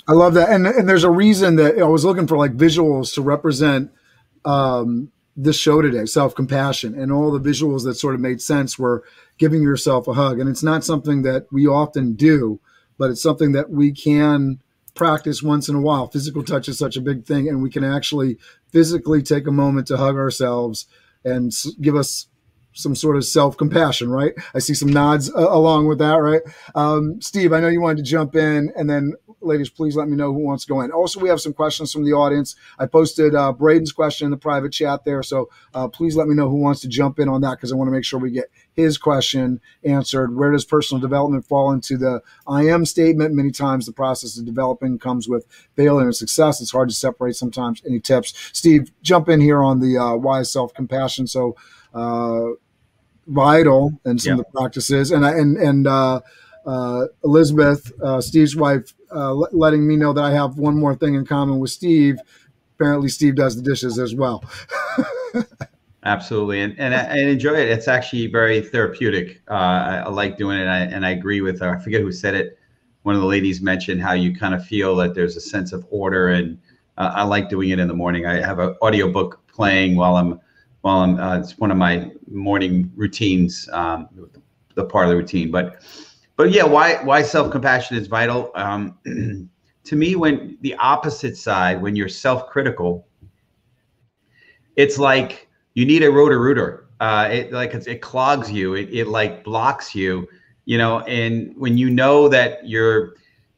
[0.09, 3.15] I love that, and and there's a reason that I was looking for like visuals
[3.15, 3.91] to represent
[4.45, 8.79] um, this show today, self compassion, and all the visuals that sort of made sense
[8.79, 9.05] were
[9.39, 12.61] giving yourself a hug, and it's not something that we often do,
[12.99, 14.61] but it's something that we can
[14.95, 16.07] practice once in a while.
[16.09, 18.39] Physical touch is such a big thing, and we can actually
[18.71, 20.87] physically take a moment to hug ourselves
[21.25, 22.29] and give us
[22.75, 24.33] some sort of self compassion, right?
[24.55, 26.43] I see some nods uh, along with that, right?
[26.75, 30.17] Um, Steve, I know you wanted to jump in, and then ladies, please let me
[30.17, 30.91] know who wants to go in.
[30.91, 32.55] Also, we have some questions from the audience.
[32.79, 36.35] I posted uh, Braden's question in the private chat there, so uh, please let me
[36.35, 38.31] know who wants to jump in on that because I want to make sure we
[38.31, 40.35] get his question answered.
[40.37, 43.35] Where does personal development fall into the I am statement?
[43.35, 46.61] Many times the process of developing comes with failure and success.
[46.61, 47.83] It's hard to separate sometimes.
[47.87, 48.35] Any tips?
[48.53, 51.27] Steve, jump in here on the uh, why self compassion.
[51.27, 51.57] So,
[51.95, 52.51] uh,
[53.27, 54.41] vital and some yeah.
[54.41, 56.21] of the practices and I, and and uh,
[56.67, 61.15] uh, Elizabeth, uh, Steve's wife, uh, letting me know that I have one more thing
[61.15, 62.19] in common with Steve.
[62.77, 64.45] Apparently, Steve does the dishes as well.
[66.05, 67.69] Absolutely, and and I, enjoy it.
[67.69, 69.41] It's actually very therapeutic.
[69.49, 71.63] Uh, I, I, like doing it, and I, and I agree with.
[71.63, 72.59] I forget who said it.
[73.03, 75.87] One of the ladies mentioned how you kind of feel that there's a sense of
[75.91, 76.59] order, and
[76.99, 78.27] uh, I like doing it in the morning.
[78.27, 80.41] I have an audiobook playing while I'm
[80.81, 81.21] while I'm.
[81.21, 84.09] Uh, it's one of my morning routines, um,
[84.75, 85.83] the part of the routine, but
[86.35, 88.51] but yeah, why why self compassion is vital.
[88.57, 88.99] Um,
[89.85, 93.07] to me, when the opposite side, when you're self critical,
[94.75, 96.89] it's like you need a Roto-Rooter.
[97.01, 98.75] Uh, it like it clogs you.
[98.75, 100.29] It, it like blocks you.
[100.65, 103.15] You know, and when you know that you're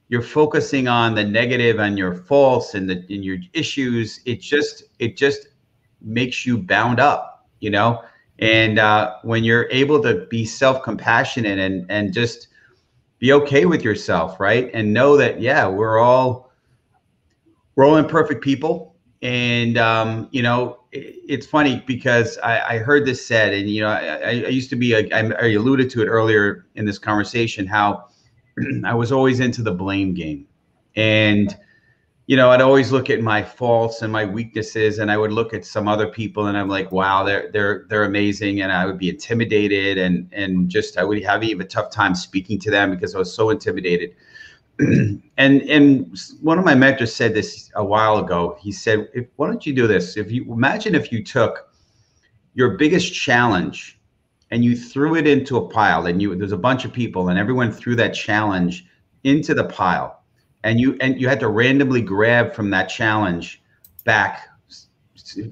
[0.09, 4.85] you're focusing on the negative and your faults and the and your issues, it just
[4.99, 5.49] it just
[6.01, 7.47] makes you bound up.
[7.61, 8.03] You know,
[8.39, 12.49] and uh, when you're able to be self compassionate and and just
[13.19, 14.71] be okay with yourself, right?
[14.73, 16.51] And know that yeah, we're all
[17.75, 18.94] we're all imperfect people,
[19.25, 23.81] and um, you know it, it's funny because I, I, heard this said, and you
[23.81, 27.67] know I, I used to be a, I alluded to it earlier in this conversation
[27.67, 28.09] how
[28.85, 30.47] I was always into the blame game,
[30.95, 31.57] and
[32.27, 35.53] you know, I'd always look at my faults and my weaknesses, and I would look
[35.53, 38.99] at some other people, and I'm like, wow, they're they're they're amazing, and I would
[38.99, 42.91] be intimidated, and and just I would have even a tough time speaking to them
[42.91, 44.15] because I was so intimidated.
[44.79, 48.57] And and one of my mentors said this a while ago.
[48.61, 50.17] He said, "Why don't you do this?
[50.17, 51.69] If you imagine if you took
[52.55, 53.99] your biggest challenge
[54.51, 57.39] and you threw it into a pile, and you there's a bunch of people, and
[57.39, 58.87] everyone threw that challenge
[59.23, 60.25] into the pile."
[60.65, 63.63] and you and you had to randomly grab from that challenge
[64.05, 64.49] back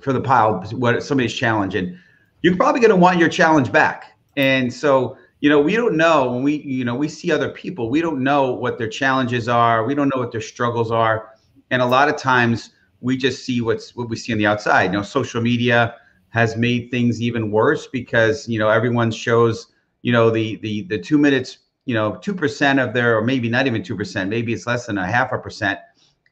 [0.01, 1.97] for the pile what somebody's challenge and
[2.43, 6.33] you're probably going to want your challenge back and so you know we don't know
[6.33, 9.85] when we you know we see other people we don't know what their challenges are
[9.85, 11.35] we don't know what their struggles are
[11.71, 12.71] and a lot of times
[13.03, 15.95] we just see what's what we see on the outside you know social media
[16.31, 19.67] has made things even worse because you know everyone shows
[20.01, 23.67] you know the the the two minutes you know, 2% of their, or maybe not
[23.67, 25.79] even 2%, maybe it's less than a half a percent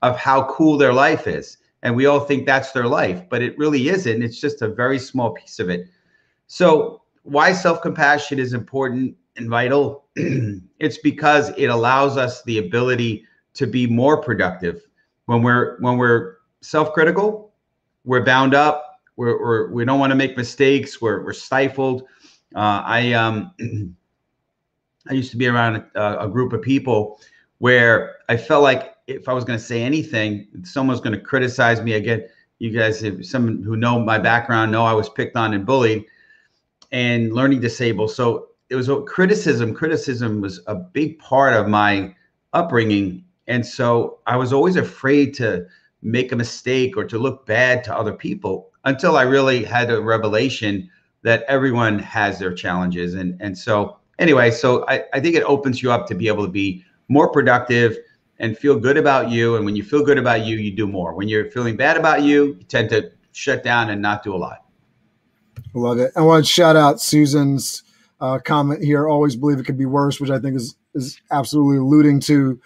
[0.03, 1.59] of how cool their life is.
[1.83, 4.23] And we all think that's their life, but it really isn't.
[4.23, 5.89] It's just a very small piece of it.
[6.47, 10.07] So, why self compassion is important and vital?
[10.17, 14.83] it's because it allows us the ability to be more productive.
[15.27, 17.53] When we're when we're self critical,
[18.05, 19.01] we're bound up.
[19.17, 21.01] We're, we're we don't want to make mistakes.
[21.01, 22.03] We're we're stifled.
[22.55, 23.53] Uh, I um
[25.09, 27.21] I used to be around a, a group of people
[27.59, 31.81] where I felt like if I was going to say anything, someone's going to criticize
[31.83, 32.27] me again.
[32.59, 36.05] You guys, if some who know my background know I was picked on and bullied
[36.93, 38.11] and learning disabled.
[38.11, 39.75] So it was a criticism.
[39.75, 42.15] Criticism was a big part of my
[42.53, 43.25] upbringing.
[43.47, 45.67] And so I was always afraid to
[46.03, 50.01] make a mistake or to look bad to other people until I really had a
[50.01, 50.89] revelation
[51.23, 53.15] that everyone has their challenges.
[53.15, 56.45] And, and so anyway, so I, I think it opens you up to be able
[56.45, 57.99] to be more productive
[58.39, 59.57] and feel good about you.
[59.57, 61.15] And when you feel good about you, you do more.
[61.15, 64.39] When you're feeling bad about you, you tend to shut down and not do a
[64.39, 64.65] lot.
[65.75, 66.13] Love it.
[66.17, 67.83] I want to shout out Susan's
[68.21, 69.09] uh, comment here.
[69.09, 72.61] Always believe it could be worse, which I think is is absolutely alluding to,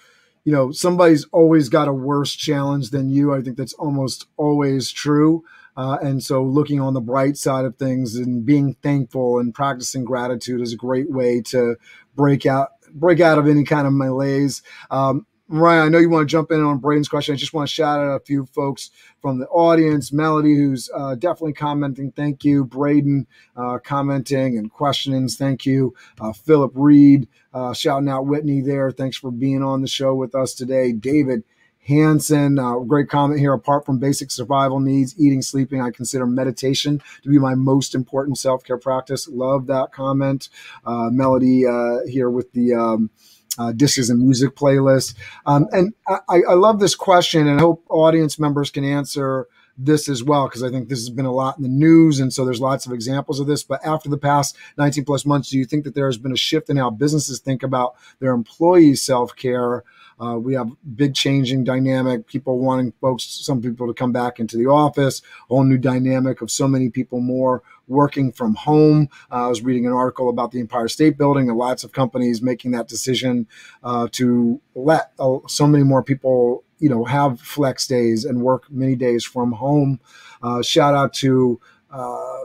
[0.45, 3.35] you know, somebody's always got a worse challenge than you.
[3.35, 5.45] I think that's almost always true.
[5.77, 10.05] Uh, and so looking on the bright side of things and being thankful and practicing
[10.05, 11.76] gratitude is a great way to
[12.14, 14.62] break out break out of any kind of malaise.
[14.91, 17.34] Um, Mariah, I know you want to jump in on Braden's question.
[17.34, 18.90] I just want to shout out a few folks
[19.20, 20.11] from the audience.
[20.11, 22.64] Melody, who's uh, definitely commenting, thank you.
[22.64, 25.95] Braden, uh, commenting and questionings, thank you.
[26.18, 28.90] Uh, Philip Reed, uh, shouting out Whitney there.
[28.90, 30.92] Thanks for being on the show with us today.
[30.92, 31.45] David
[31.80, 33.53] Hanson, uh, great comment here.
[33.53, 38.38] Apart from basic survival needs, eating, sleeping, I consider meditation to be my most important
[38.38, 39.28] self care practice.
[39.28, 40.49] Love that comment.
[40.86, 41.64] Uh, Melody
[42.07, 42.72] here with the.
[42.72, 43.11] Um,
[43.59, 45.14] uh, dishes and music playlist.
[45.46, 49.46] Um, and I, I, love this question, and I hope audience members can answer
[49.76, 52.32] this as well because I think this has been a lot in the news, and
[52.32, 53.62] so there's lots of examples of this.
[53.62, 56.36] But after the past 19 plus months, do you think that there has been a
[56.36, 59.84] shift in how businesses think about their employees' self care?
[60.20, 64.57] Uh, we have big changing dynamic, people wanting folks, some people to come back into
[64.57, 69.09] the office, whole new dynamic of so many people more working from home.
[69.30, 72.43] Uh, I was reading an article about the Empire State Building and lots of companies
[72.43, 73.47] making that decision
[73.82, 78.70] uh, to let uh, so many more people, you know, have flex days and work
[78.70, 80.01] many days from home.
[80.43, 81.61] Uh, shout out to
[81.91, 82.39] uh,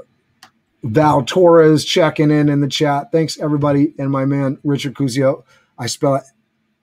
[0.84, 3.12] Val Torres checking in in the chat.
[3.12, 5.44] Thanks everybody, and my man Richard Cusio.
[5.78, 6.24] I spell it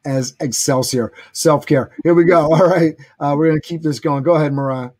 [0.04, 1.12] as Excelsior.
[1.32, 1.90] Self care.
[2.02, 2.42] Here we go.
[2.52, 2.94] All right.
[3.18, 4.22] Uh, we're to keep this going.
[4.22, 4.90] Go ahead, Mariah.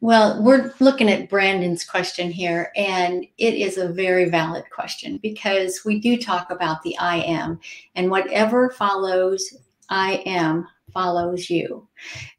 [0.00, 5.82] Well, we're looking at Brandon's question here, and it is a very valid question because
[5.84, 7.58] we do talk about the I am,
[7.96, 9.56] and whatever follows
[9.90, 11.88] I am follows you.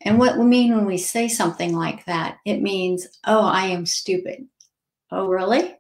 [0.02, 3.86] And what we mean when we say something like that, it means, oh, I am
[3.86, 4.48] stupid.
[5.12, 5.76] Oh, really?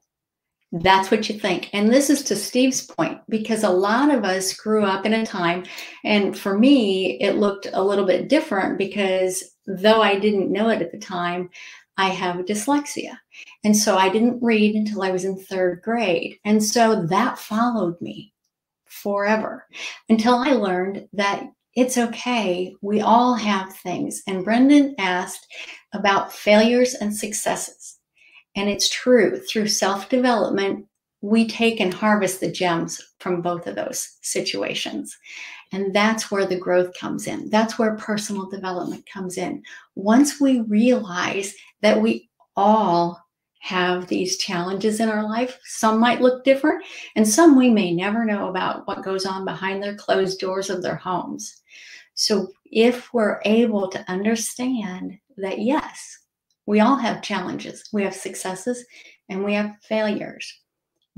[0.73, 1.69] That's what you think.
[1.73, 5.25] And this is to Steve's point, because a lot of us grew up in a
[5.25, 5.63] time,
[6.03, 10.82] and for me, it looked a little bit different because though I didn't know it
[10.82, 11.49] at the time,
[11.97, 13.17] I have dyslexia.
[13.63, 16.38] And so I didn't read until I was in third grade.
[16.45, 18.34] And so that followed me
[18.86, 19.67] forever
[20.09, 21.43] until I learned that
[21.76, 22.74] it's okay.
[22.82, 24.24] We all have things.
[24.28, 25.45] And Brendan asked
[25.93, 27.99] about failures and successes.
[28.55, 30.88] And it's true, through self development,
[31.22, 35.17] we take and harvest the gems from both of those situations.
[35.72, 37.49] And that's where the growth comes in.
[37.49, 39.61] That's where personal development comes in.
[39.95, 43.22] Once we realize that we all
[43.59, 46.84] have these challenges in our life, some might look different,
[47.15, 50.82] and some we may never know about what goes on behind their closed doors of
[50.82, 51.61] their homes.
[52.13, 56.17] So if we're able to understand that, yes,
[56.65, 57.84] we all have challenges.
[57.91, 58.86] We have successes
[59.28, 60.61] and we have failures.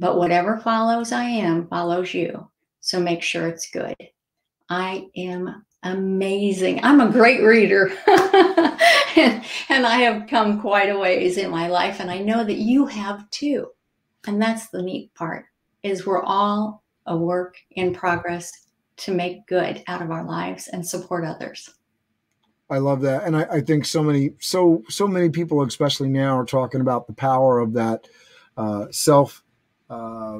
[0.01, 2.49] But whatever follows I am follows you.
[2.79, 3.95] So make sure it's good.
[4.67, 6.83] I am amazing.
[6.83, 7.91] I'm a great reader.
[8.07, 11.99] and, and I have come quite a ways in my life.
[11.99, 13.67] And I know that you have too.
[14.25, 15.45] And that's the neat part
[15.83, 18.51] is we're all a work in progress
[18.97, 21.75] to make good out of our lives and support others.
[22.71, 26.39] I love that, and I, I, think so many, so so many people, especially now,
[26.39, 28.07] are talking about the power of that
[28.55, 29.43] uh, self
[29.91, 30.39] uh,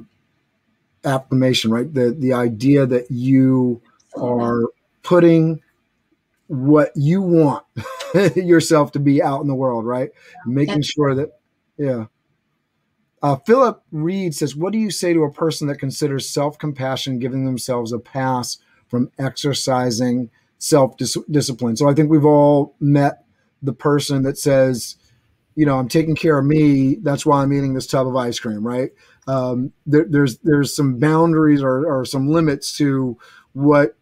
[1.03, 1.93] affirmation, right?
[1.93, 3.81] The the idea that you
[4.15, 4.63] are
[5.03, 5.61] putting
[6.47, 7.65] what you want
[8.35, 10.09] yourself to be out in the world, right?
[10.45, 11.39] Making sure that,
[11.77, 12.05] yeah.
[13.23, 17.19] Uh, Philip Reed says, "What do you say to a person that considers self compassion
[17.19, 20.29] giving themselves a pass from exercising?"
[20.61, 21.75] self discipline.
[21.75, 23.25] So I think we've all met
[23.63, 24.95] the person that says,
[25.55, 26.95] you know, I'm taking care of me.
[26.95, 28.91] That's why I'm eating this tub of ice cream, right?
[29.27, 33.17] Um, there, there's there's some boundaries or, or some limits to
[33.53, 33.95] what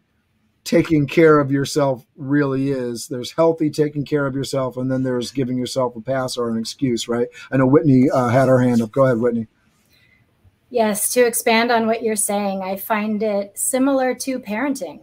[0.64, 3.08] taking care of yourself really is.
[3.08, 6.58] There's healthy taking care of yourself, and then there's giving yourself a pass or an
[6.58, 7.28] excuse, right?
[7.50, 8.92] I know Whitney uh, had her hand up.
[8.92, 9.46] Go ahead, Whitney.
[10.70, 15.00] Yes, to expand on what you're saying, I find it similar to parenting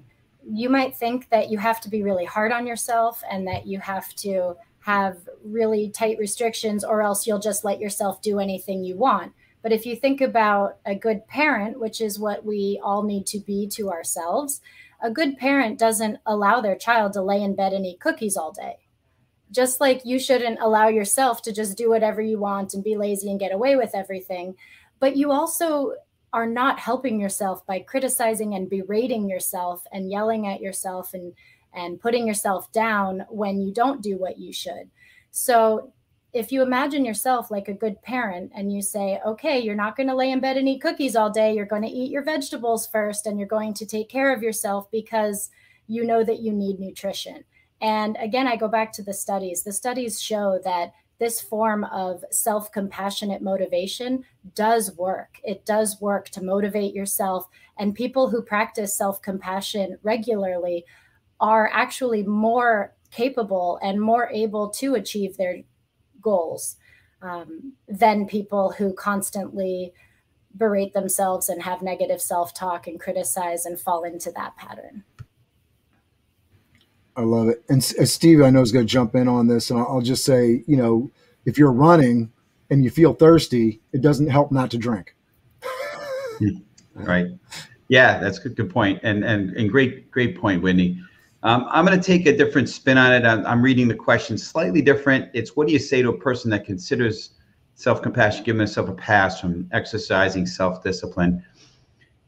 [0.49, 3.80] you might think that you have to be really hard on yourself and that you
[3.80, 8.95] have to have really tight restrictions or else you'll just let yourself do anything you
[8.95, 9.34] want.
[9.62, 13.39] But if you think about a good parent, which is what we all need to
[13.39, 14.62] be to ourselves,
[15.01, 18.51] a good parent doesn't allow their child to lay in bed and eat cookies all
[18.51, 18.78] day.
[19.51, 23.30] Just like you shouldn't allow yourself to just do whatever you want and be lazy
[23.30, 24.55] and get away with everything.
[24.99, 25.93] But you also
[26.34, 31.34] are not helping yourself by criticizing and berating yourself and yelling at yourself and
[31.74, 34.89] and putting yourself down when you don't do what you should.
[35.32, 35.93] So
[36.38, 40.08] if you imagine yourself like a good parent and you say, okay, you're not going
[40.08, 42.86] to lay in bed and eat cookies all day, you're going to eat your vegetables
[42.86, 45.50] first and you're going to take care of yourself because
[45.88, 47.44] you know that you need nutrition.
[47.82, 49.64] And again, I go back to the studies.
[49.64, 54.24] The studies show that this form of self compassionate motivation
[54.54, 55.40] does work.
[55.44, 57.48] It does work to motivate yourself.
[57.78, 60.86] And people who practice self compassion regularly
[61.40, 65.64] are actually more capable and more able to achieve their
[66.28, 66.75] goals
[67.21, 69.93] um, than people who constantly
[70.53, 75.03] berate themselves and have negative self talk and criticize and fall into that pattern.
[77.15, 77.63] I love it.
[77.69, 80.25] And uh, Steve, I know is going to jump in on this, and I'll just
[80.25, 81.09] say, you know,
[81.45, 82.32] if you're running
[82.69, 85.15] and you feel thirsty, it doesn't help not to drink.
[86.93, 87.28] right.
[87.88, 88.99] Yeah, that's a good, good point.
[89.03, 91.01] And, and, and great, great point, Whitney.
[91.44, 93.24] Um, I'm going to take a different spin on it.
[93.24, 95.30] I'm, I'm, reading the question slightly different.
[95.34, 97.32] It's what do you say to a person that considers
[97.76, 101.44] self compassion, giving themselves a pass from exercising self discipline?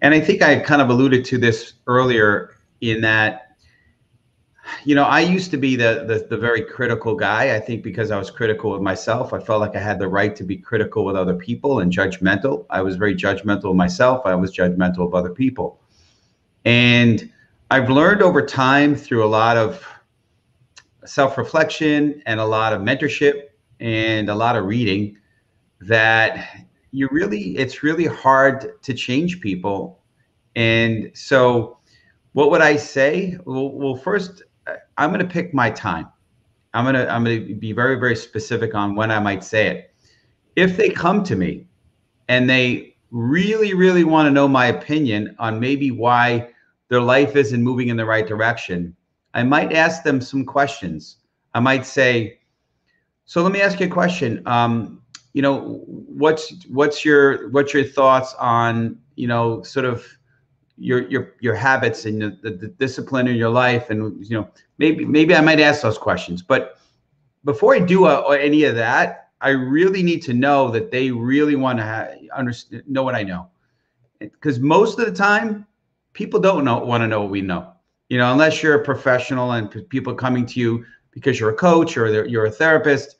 [0.01, 3.49] And I think I kind of alluded to this earlier in that
[4.83, 7.55] you know, I used to be the, the, the very critical guy.
[7.55, 10.35] I think because I was critical with myself, I felt like I had the right
[10.35, 12.65] to be critical with other people and judgmental.
[12.69, 14.25] I was very judgmental of myself.
[14.25, 15.81] I was judgmental of other people,
[16.65, 17.31] and
[17.71, 19.85] I've learned over time through a lot of
[21.05, 23.43] self reflection and a lot of mentorship
[23.79, 25.17] and a lot of reading
[25.81, 30.01] that you really it's really hard to change people
[30.55, 31.77] and so
[32.33, 34.43] what would i say well, well first
[34.97, 36.07] I'm going to pick my time.
[36.73, 39.67] I'm going to I'm going to be very very specific on when I might say
[39.67, 39.93] it.
[40.55, 41.65] If they come to me
[42.27, 46.49] and they really really want to know my opinion on maybe why
[46.89, 48.95] their life isn't moving in the right direction,
[49.33, 51.17] I might ask them some questions.
[51.53, 52.39] I might say,
[53.25, 54.41] "So let me ask you a question.
[54.45, 55.01] Um,
[55.33, 60.05] you know, what's what's your what's your thoughts on you know sort of
[60.79, 65.03] your your your habits and the, the, discipline in your life and you know maybe
[65.03, 66.77] maybe i might ask those questions but
[67.43, 71.55] before i do a, any of that i really need to know that they really
[71.55, 73.47] want to have, understand know what i know
[74.19, 75.67] because most of the time
[76.13, 77.71] people don't know want to know what we know
[78.09, 81.97] you know unless you're a professional and people coming to you because you're a coach
[81.97, 83.17] or you're a therapist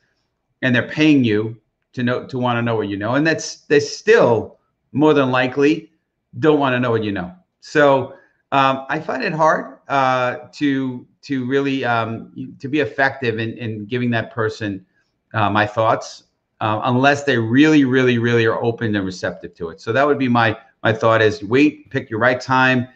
[0.62, 1.60] and they're paying you
[1.94, 4.60] to know to want to know what you know and that's they still
[4.92, 5.92] more than likely
[6.40, 8.14] don't want to know what you know so
[8.52, 13.86] um, I find it hard uh, to to really um, to be effective in, in
[13.86, 14.86] giving that person
[15.34, 16.24] uh, my thoughts
[16.62, 19.80] uh, unless they really, really, really are open and receptive to it.
[19.80, 22.88] So that would be my my thought: is wait, pick your right time.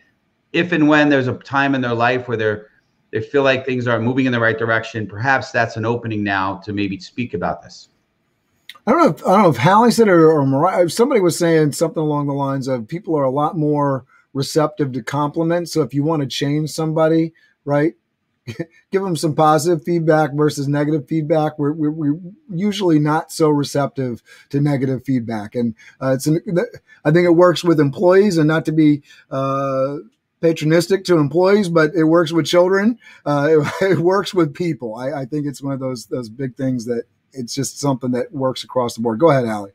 [0.51, 2.69] If and when there's a time in their life where they're
[3.11, 6.57] they feel like things are moving in the right direction, perhaps that's an opening now
[6.65, 7.89] to maybe speak about this.
[8.88, 9.09] I don't know.
[9.09, 10.89] If, I don't know if Hallie said it or, or.
[10.89, 15.03] Somebody was saying something along the lines of people are a lot more receptive to
[15.03, 15.71] compliments.
[15.71, 17.34] So if you want to change somebody,
[17.65, 17.93] right,
[18.91, 21.58] give them some positive feedback versus negative feedback.
[21.58, 22.20] We're, we're, we're
[22.50, 25.56] usually not so receptive to negative feedback.
[25.56, 26.41] And uh, it's an,
[27.06, 29.98] I think it works with employees and not to be uh,
[30.41, 33.00] patronistic to employees, but it works with children.
[33.26, 34.96] Uh, it, it, works with people.
[34.96, 38.32] I, I think it's one of those, those big things that it's just something that
[38.32, 39.20] works across the board.
[39.20, 39.72] Go ahead, Hallie.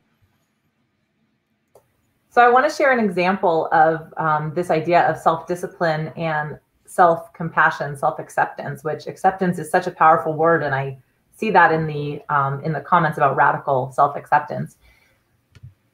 [2.31, 6.59] So I want to share an example of um, this idea of self-discipline and
[6.89, 10.97] self-compassion, self-acceptance, which acceptance is such a powerful word, and I
[11.35, 14.77] see that in the um, in the comments about radical self-acceptance.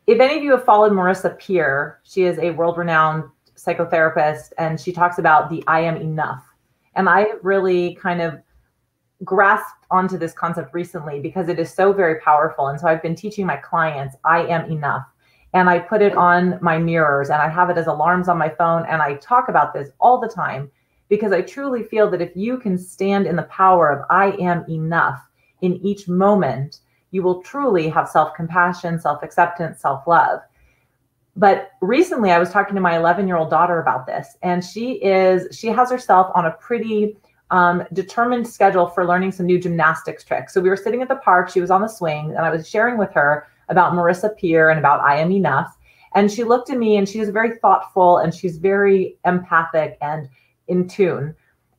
[0.08, 3.26] If any of you have followed Marissa Peer, she is a world-renowned
[3.58, 6.46] psychotherapist, and she talks about the "I am enough,"
[6.96, 8.40] and I really kind of
[9.24, 12.68] grasped onto this concept recently because it is so very powerful.
[12.68, 15.06] And so I've been teaching my clients, "I am enough."
[15.54, 18.50] and I put it on my mirrors and I have it as alarms on my
[18.50, 18.86] phone.
[18.90, 20.70] And I talk about this all the time
[21.10, 24.66] because I truly feel that if you can stand in the power of I am
[24.70, 25.22] enough
[25.62, 26.80] in each moment,
[27.12, 30.42] you will truly have self compassion, self acceptance, self love.
[31.36, 34.94] But recently I was talking to my 11 year old daughter about this, and she
[35.04, 37.18] is, she has herself on a pretty
[37.52, 40.54] um, determined schedule for learning some new gymnastics tricks.
[40.54, 42.68] So we were sitting at the park, she was on the swing, and I was
[42.68, 45.78] sharing with her about Marissa Peer and about I Am Enough.
[46.16, 50.30] And she looked at me and she was very thoughtful and she's very empathic and
[50.68, 51.36] in tune.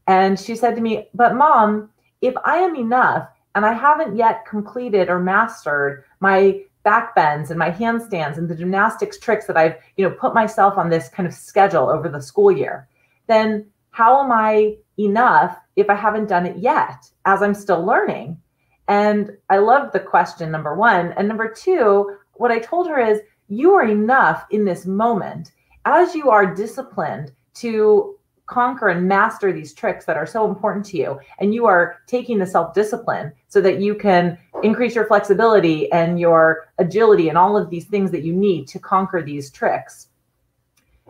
[0.07, 4.47] And she said to me, But mom, if I am enough and I haven't yet
[4.47, 9.77] completed or mastered my back bends and my handstands and the gymnastics tricks that I've,
[9.97, 12.89] you know, put myself on this kind of schedule over the school year,
[13.27, 18.41] then how am I enough if I haven't done it yet as I'm still learning?
[18.89, 21.13] And I loved the question, number one.
[21.17, 25.53] And number two, what I told her is, you are enough in this moment
[25.85, 28.16] as you are disciplined to
[28.47, 31.21] conquer and master these tricks that are so important to you.
[31.39, 36.19] And you are taking the self discipline so that you can increase your flexibility and
[36.19, 40.09] your agility and all of these things that you need to conquer these tricks.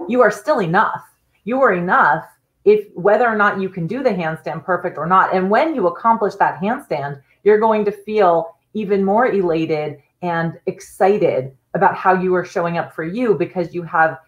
[0.09, 1.03] You are still enough.
[1.45, 2.25] You are enough
[2.65, 5.35] if whether or not you can do the handstand perfect or not.
[5.35, 11.57] And when you accomplish that handstand, you're going to feel even more elated and excited
[11.75, 14.19] about how you are showing up for you because you have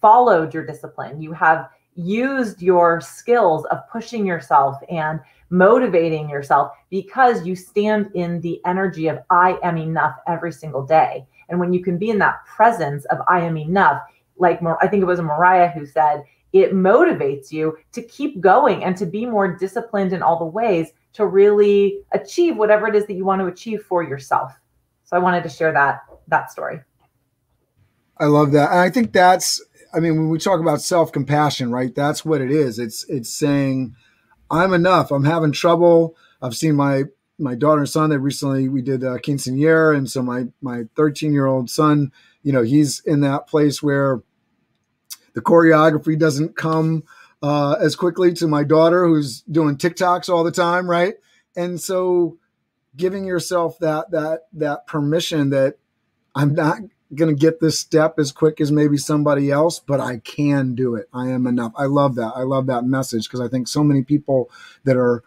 [0.00, 1.22] followed your discipline.
[1.22, 5.20] You have used your skills of pushing yourself and
[5.50, 11.26] motivating yourself because you stand in the energy of I am enough every single day.
[11.48, 14.02] And when you can be in that presence of I am enough,
[14.36, 18.96] like I think it was Mariah who said, it motivates you to keep going and
[18.96, 23.14] to be more disciplined in all the ways to really achieve whatever it is that
[23.14, 24.52] you want to achieve for yourself.
[25.04, 26.80] So I wanted to share that that story.
[28.18, 28.70] I love that.
[28.70, 29.62] And I think that's
[29.94, 31.94] I mean when we talk about self-compassion, right?
[31.94, 32.78] That's what it is.
[32.78, 33.94] It's it's saying
[34.50, 35.10] I'm enough.
[35.10, 36.16] I'm having trouble.
[36.42, 37.04] I've seen my
[37.38, 38.10] my daughter and son.
[38.10, 42.52] They recently we did a quinceanera, and so my my 13 year old son, you
[42.52, 44.22] know, he's in that place where
[45.34, 47.04] the choreography doesn't come
[47.42, 51.14] uh, as quickly to my daughter, who's doing TikToks all the time, right?
[51.56, 52.38] And so,
[52.96, 55.78] giving yourself that that that permission that
[56.34, 56.78] I'm not
[57.14, 60.94] going to get this step as quick as maybe somebody else, but I can do
[60.94, 61.08] it.
[61.12, 61.72] I am enough.
[61.76, 62.32] I love that.
[62.34, 64.50] I love that message because I think so many people
[64.84, 65.22] that are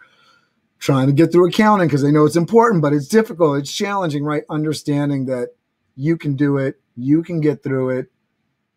[0.79, 4.23] trying to get through accounting because they know it's important, but it's difficult, it's challenging,
[4.23, 4.43] right?
[4.49, 5.55] Understanding that
[5.95, 8.11] you can do it, you can get through it,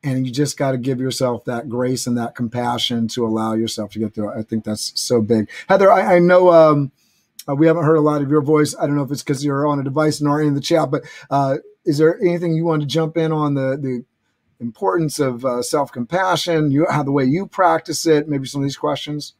[0.03, 3.91] and you just got to give yourself that grace and that compassion to allow yourself
[3.93, 4.39] to get through it.
[4.39, 5.51] I think that's so big.
[5.69, 6.93] Heather, I, I know um,
[7.49, 8.75] uh, we haven't heard a lot of your voice.
[8.81, 10.91] I don't know if it's because you're on a device and aren't in the chat,
[10.91, 14.05] but uh, is there anything you want to jump in on the the
[14.61, 16.71] importance of uh, self compassion?
[16.71, 18.29] You how the way you practice it?
[18.29, 19.35] Maybe some of these questions.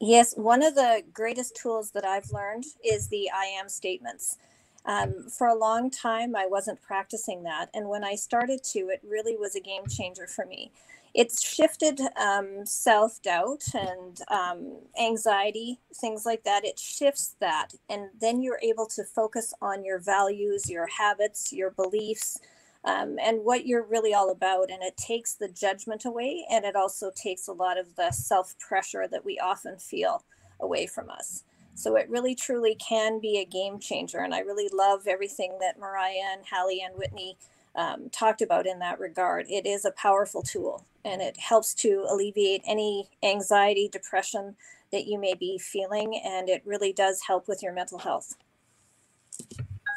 [0.00, 4.36] Yes, one of the greatest tools that I've learned is the I am statements.
[4.84, 7.70] Um, for a long time, I wasn't practicing that.
[7.72, 10.72] And when I started to, it really was a game changer for me.
[11.14, 16.64] It's shifted um, self doubt and um, anxiety, things like that.
[16.64, 17.74] It shifts that.
[17.90, 22.38] And then you're able to focus on your values, your habits, your beliefs,
[22.84, 24.70] um, and what you're really all about.
[24.70, 28.58] And it takes the judgment away, and it also takes a lot of the self
[28.58, 30.24] pressure that we often feel
[30.60, 31.44] away from us.
[31.74, 34.18] So it really truly can be a game changer.
[34.18, 37.36] And I really love everything that Mariah and Hallie and Whitney
[37.74, 39.46] um, talked about in that regard.
[39.48, 44.56] It is a powerful tool and it helps to alleviate any anxiety, depression
[44.92, 46.20] that you may be feeling.
[46.24, 48.36] And it really does help with your mental health.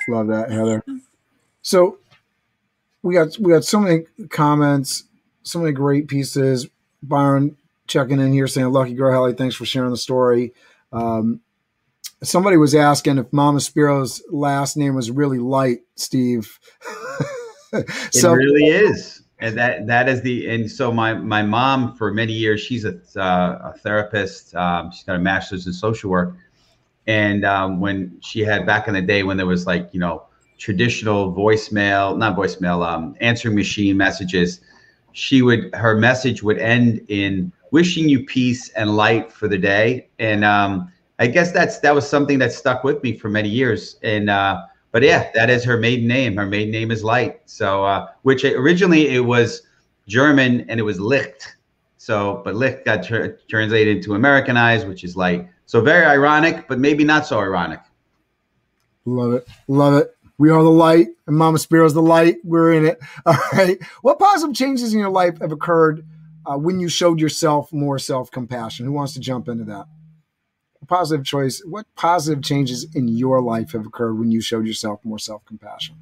[0.07, 0.84] Love that, Heather.
[1.61, 1.97] So
[3.01, 5.05] we got we got so many comments,
[5.43, 6.67] so many great pieces.
[7.01, 7.57] Byron
[7.88, 10.53] checking in here saying, "Lucky girl, Hallie, thanks for sharing the story."
[10.91, 11.41] Um,
[12.23, 16.59] somebody was asking if Mama Spiro's last name was really light, Steve.
[18.11, 22.13] so, it really is, and that that is the and so my my mom for
[22.13, 24.55] many years she's a, uh, a therapist.
[24.55, 26.36] Um, she's got a master's in social work,
[27.07, 30.23] and um, when she had back in the day when there was like you know
[30.57, 34.61] traditional voicemail, not voicemail, um, answering machine messages,
[35.11, 40.07] she would her message would end in wishing you peace and light for the day.
[40.19, 43.97] And um, I guess that's that was something that stuck with me for many years.
[44.03, 44.61] And uh,
[44.95, 46.37] but yeah, that is her maiden name.
[46.37, 47.41] Her maiden name is Light.
[47.47, 49.63] So uh, which originally it was
[50.07, 51.57] German and it was Licht.
[51.97, 55.49] So but Licht got tra- translated into Americanized, which is light.
[55.65, 57.81] So very ironic, but maybe not so ironic.
[59.03, 59.45] Love it.
[59.67, 60.15] Love it.
[60.37, 62.37] We are the light, and Mama Spiro's the light.
[62.45, 62.99] We're in it.
[63.25, 63.77] All right.
[64.01, 66.07] What positive changes in your life have occurred
[66.45, 68.85] uh, when you showed yourself more self compassion?
[68.85, 69.87] Who wants to jump into that?
[70.82, 71.61] A positive choice.
[71.65, 75.95] What positive changes in your life have occurred when you showed yourself more self compassion?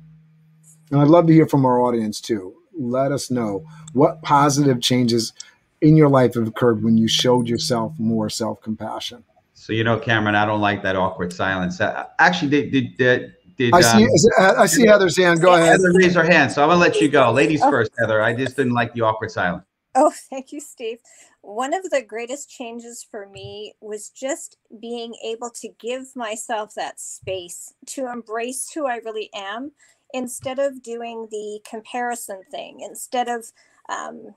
[0.92, 2.56] And I'd love to hear from our audience too.
[2.78, 5.34] Let us know what positive changes
[5.82, 9.24] in your life have occurred when you showed yourself more self compassion.
[9.54, 11.80] So you know, Cameron, I don't like that awkward silence.
[11.80, 14.04] Uh, actually, did, did, did did, I see.
[14.40, 15.42] Um, I see Heather's hand.
[15.42, 15.68] Go ahead.
[15.68, 17.32] Heather raised her hand, so I'm gonna let you go.
[17.32, 17.70] Ladies oh.
[17.70, 18.22] first, Heather.
[18.22, 19.66] I just didn't like the awkward silence.
[19.96, 21.00] Oh, thank you, Steve.
[21.44, 27.00] One of the greatest changes for me was just being able to give myself that
[27.00, 29.74] space to embrace who I really am
[30.14, 32.80] instead of doing the comparison thing.
[32.82, 33.52] Instead of,
[33.90, 34.36] um,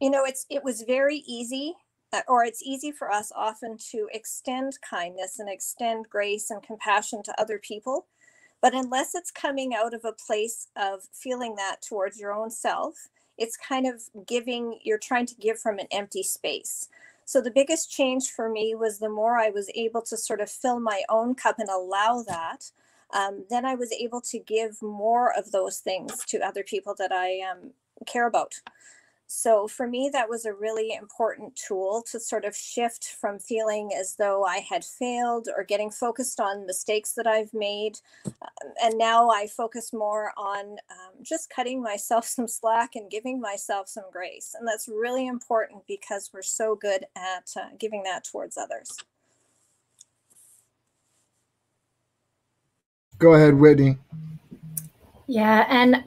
[0.00, 1.74] you know, it's it was very easy
[2.12, 7.22] uh, or it's easy for us often to extend kindness and extend grace and compassion
[7.24, 8.06] to other people
[8.64, 13.08] but unless it's coming out of a place of feeling that towards your own self,
[13.38, 16.88] it's kind of giving, you're trying to give from an empty space.
[17.24, 20.50] So the biggest change for me was the more I was able to sort of
[20.50, 22.70] fill my own cup and allow that,
[23.12, 27.12] um, then I was able to give more of those things to other people that
[27.12, 27.70] I um,
[28.06, 28.54] care about.
[29.36, 33.90] So for me, that was a really important tool to sort of shift from feeling
[33.92, 37.98] as though I had failed or getting focused on mistakes that I've made.
[38.26, 43.40] Um, and now I focus more on um, just cutting myself some slack and giving
[43.40, 44.54] myself some grace.
[44.56, 48.96] And that's really important because we're so good at uh, giving that towards others.
[53.18, 53.98] Go ahead, Whitney.
[55.26, 56.04] Yeah, and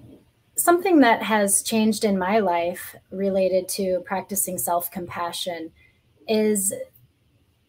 [0.58, 5.72] something that has changed in my life related to practicing self compassion
[6.28, 6.74] is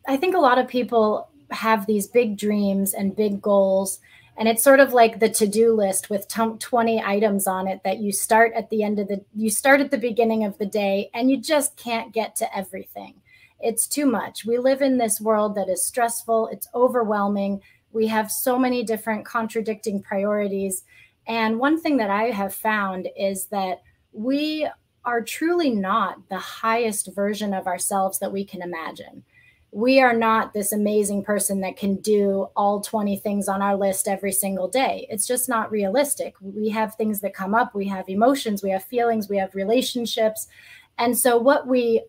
[0.06, 4.00] I think a lot of people have these big dreams and big goals.
[4.36, 7.98] And it's sort of like the to do list with 20 items on it that
[7.98, 11.10] you start at the end of the, you start at the beginning of the day
[11.12, 13.14] and you just can't get to everything.
[13.60, 14.44] It's too much.
[14.44, 17.60] We live in this world that is stressful, it's overwhelming.
[17.90, 20.84] We have so many different contradicting priorities
[21.28, 24.66] and one thing that I have found is that we
[25.04, 29.22] are truly not the highest version of ourselves that we can imagine.
[29.70, 34.08] We are not this amazing person that can do all 20 things on our list
[34.08, 35.06] every single day.
[35.10, 36.34] It's just not realistic.
[36.40, 40.48] We have things that come up, we have emotions, we have feelings, we have relationships.
[40.96, 42.02] And so, what we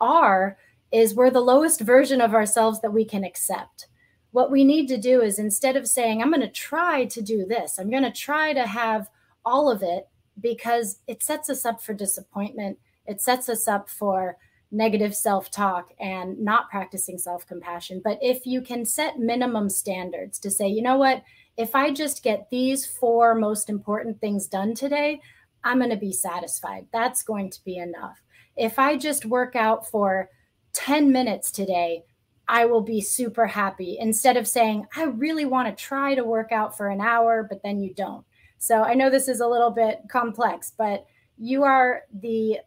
[0.00, 0.58] are
[0.92, 3.87] is we're the lowest version of ourselves that we can accept
[4.32, 7.46] what we need to do is instead of saying, I'm going to try to do
[7.46, 9.08] this, I'm going to try to have
[9.44, 10.08] all of it
[10.40, 12.78] because it sets us up for disappointment.
[13.06, 14.36] It sets us up for
[14.70, 18.00] negative self talk and not practicing self compassion.
[18.04, 21.22] But if you can set minimum standards to say, you know what,
[21.56, 25.20] if I just get these four most important things done today,
[25.64, 26.86] I'm going to be satisfied.
[26.92, 28.22] That's going to be enough.
[28.56, 30.30] If I just work out for
[30.72, 32.04] 10 minutes today,
[32.48, 36.50] I will be super happy instead of saying, I really want to try to work
[36.50, 38.24] out for an hour, but then you don't.
[38.56, 42.58] So I know this is a little bit complex, but you are the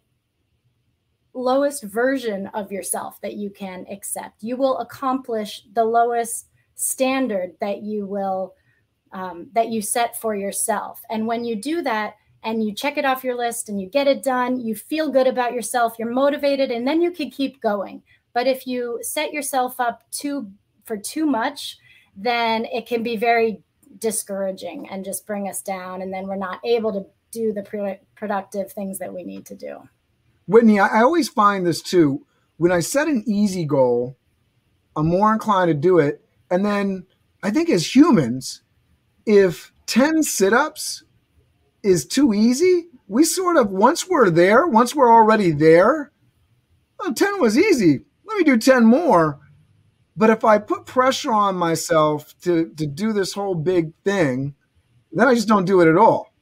[1.33, 4.43] lowest version of yourself that you can accept.
[4.43, 8.55] You will accomplish the lowest standard that you will
[9.13, 11.01] um, that you set for yourself.
[11.09, 14.07] And when you do that and you check it off your list and you get
[14.07, 18.01] it done, you feel good about yourself, you're motivated, and then you can keep going.
[18.33, 20.51] But if you set yourself up too
[20.85, 21.77] for too much,
[22.15, 23.63] then it can be very
[23.97, 26.01] discouraging and just bring us down.
[26.01, 29.55] And then we're not able to do the pre- productive things that we need to
[29.55, 29.87] do.
[30.47, 32.25] Whitney, I, always find this too.
[32.57, 34.17] When I set an easy goal,
[34.95, 36.23] I'm more inclined to do it.
[36.49, 37.05] And then
[37.41, 38.61] I think as humans,
[39.25, 41.03] if 10 sit ups
[41.83, 46.11] is too easy, we sort of, once we're there, once we're already there,
[46.99, 48.01] well, 10 was easy
[48.31, 49.39] let me do 10 more.
[50.15, 54.55] But if I put pressure on myself to, to do this whole big thing,
[55.11, 56.33] then I just don't do it at all.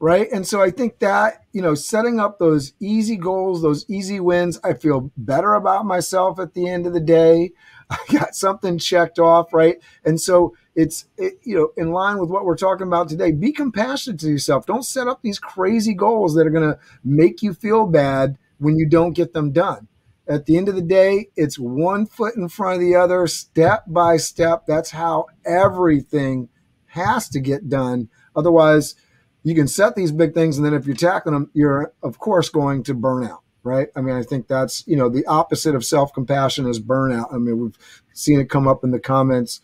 [0.00, 0.28] Right.
[0.32, 4.58] And so I think that, you know, setting up those easy goals, those easy wins,
[4.64, 7.52] I feel better about myself at the end of the day.
[7.90, 9.52] I got something checked off.
[9.52, 9.76] Right.
[10.04, 13.30] And so it's, it, you know, in line with what we're talking about today.
[13.30, 14.66] Be compassionate to yourself.
[14.66, 18.76] Don't set up these crazy goals that are going to make you feel bad when
[18.76, 19.86] you don't get them done
[20.28, 23.84] at the end of the day, it's one foot in front of the other, step
[23.86, 24.64] by step.
[24.66, 26.48] That's how everything
[26.86, 28.08] has to get done.
[28.36, 28.94] Otherwise,
[29.42, 32.48] you can set these big things, and then if you're tackling them, you're of course
[32.48, 33.88] going to burn out, right?
[33.96, 37.34] I mean, I think that's you know the opposite of self compassion is burnout.
[37.34, 37.78] I mean, we've
[38.12, 39.60] seen it come up in the comments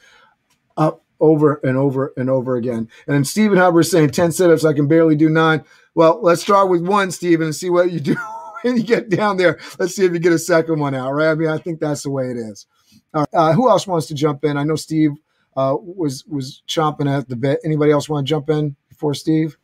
[0.77, 2.89] up over and over and over again.
[3.07, 5.65] And then Stephen Hubbard saying 10 sit ups, I can barely do nine.
[5.95, 8.17] Well, let's start with one, Stephen, and see what you do
[8.63, 11.31] when you get down there, let's see if you get a second one out, right?
[11.31, 12.67] I mean, I think that's the way it is.
[13.15, 14.57] All right, uh, who else wants to jump in?
[14.57, 15.13] I know Steve
[15.57, 17.61] uh, was was chomping at the bit.
[17.65, 19.57] Anybody else want to jump in before Steve?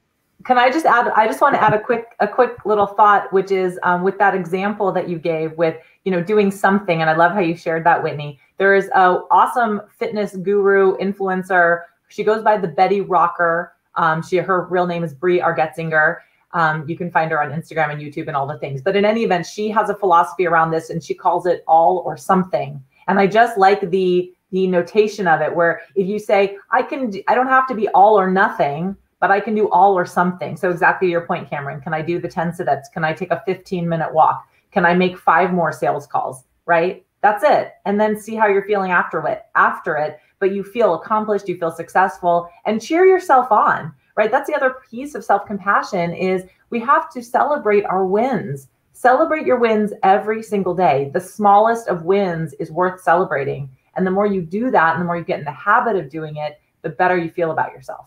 [0.45, 1.09] Can I just add?
[1.15, 4.19] I just want to add a quick a quick little thought, which is um, with
[4.19, 7.57] that example that you gave with you know doing something, and I love how you
[7.57, 8.39] shared that, Whitney.
[8.59, 11.83] There is a awesome fitness guru influencer.
[12.09, 13.75] She goes by the Betty Rocker.
[13.97, 16.19] Um, she her real name is Bree Argetsinger,
[16.55, 18.81] um, you can find her on Instagram and YouTube and all the things.
[18.81, 22.03] But in any event, she has a philosophy around this and she calls it all
[22.07, 22.83] or something.
[23.09, 27.11] And I just like the the notation of it where if you say I can
[27.11, 30.07] do, I don't have to be all or nothing, but I can do all or
[30.07, 30.57] something.
[30.57, 31.81] So exactly your point, Cameron.
[31.81, 32.89] Can I do the 10 sit-ups?
[32.91, 34.47] Can I take a 15 minute walk?
[34.71, 36.45] Can I make five more sales calls?
[36.67, 37.05] Right?
[37.21, 37.73] That's it.
[37.85, 40.21] And then see how you're feeling after it after it.
[40.39, 44.31] But you feel accomplished, you feel successful, and cheer yourself on right?
[44.31, 48.69] That's the other piece of self compassion is we have to celebrate our wins.
[48.93, 51.11] Celebrate your wins every single day.
[51.13, 53.69] The smallest of wins is worth celebrating.
[53.97, 56.11] And the more you do that and the more you get in the habit of
[56.11, 58.07] doing it, the better you feel about yourself.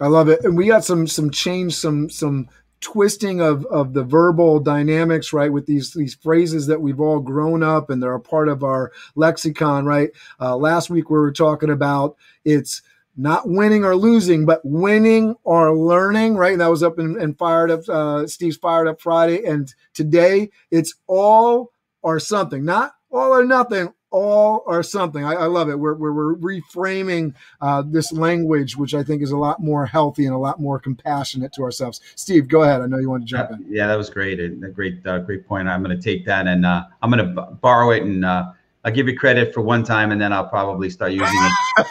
[0.00, 0.44] I love it.
[0.44, 2.48] And we got some some change, some some
[2.80, 7.62] twisting of of the verbal dynamics right with these these phrases that we've all grown
[7.62, 11.70] up and they're a part of our lexicon right uh, last week we were talking
[11.70, 12.82] about it's
[13.16, 17.88] not winning or losing but winning or learning right that was up and, fired up
[17.88, 23.92] uh, steve's fired up friday and today it's all or something not all or nothing
[24.10, 25.24] all or something.
[25.24, 25.78] I, I love it.
[25.78, 30.24] We're, we're, we're reframing uh, this language, which I think is a lot more healthy
[30.24, 32.00] and a lot more compassionate to ourselves.
[32.14, 32.80] Steve, go ahead.
[32.80, 33.66] I know you want to jump in.
[33.68, 34.40] Yeah, that was great.
[34.40, 35.68] A great, uh, great point.
[35.68, 38.52] I'm going to take that and uh, I'm going to borrow it and uh,
[38.84, 41.28] I'll give you credit for one time and then I'll probably start using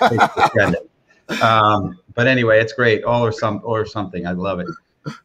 [0.01, 0.75] it.
[1.41, 3.03] um, but anyway, it's great.
[3.03, 4.25] All or some or something.
[4.25, 4.67] I love it.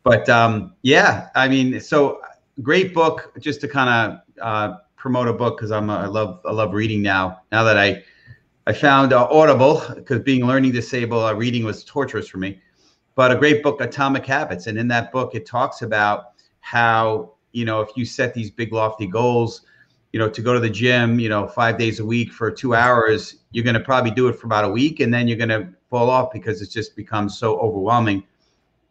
[0.02, 2.20] But um, yeah, I mean, so
[2.62, 3.32] great book.
[3.38, 6.74] Just to kind of uh, promote a book because I'm a, I love I love
[6.74, 7.40] reading now.
[7.52, 8.02] Now that I
[8.66, 12.60] I found uh, Audible because being learning disabled, uh, reading was torturous for me.
[13.14, 17.64] But a great book, Atomic Habits, and in that book it talks about how you
[17.64, 19.62] know if you set these big lofty goals,
[20.12, 22.74] you know to go to the gym, you know five days a week for two
[22.74, 25.48] hours, you're going to probably do it for about a week, and then you're going
[25.48, 28.22] to fall off because it just becomes so overwhelming.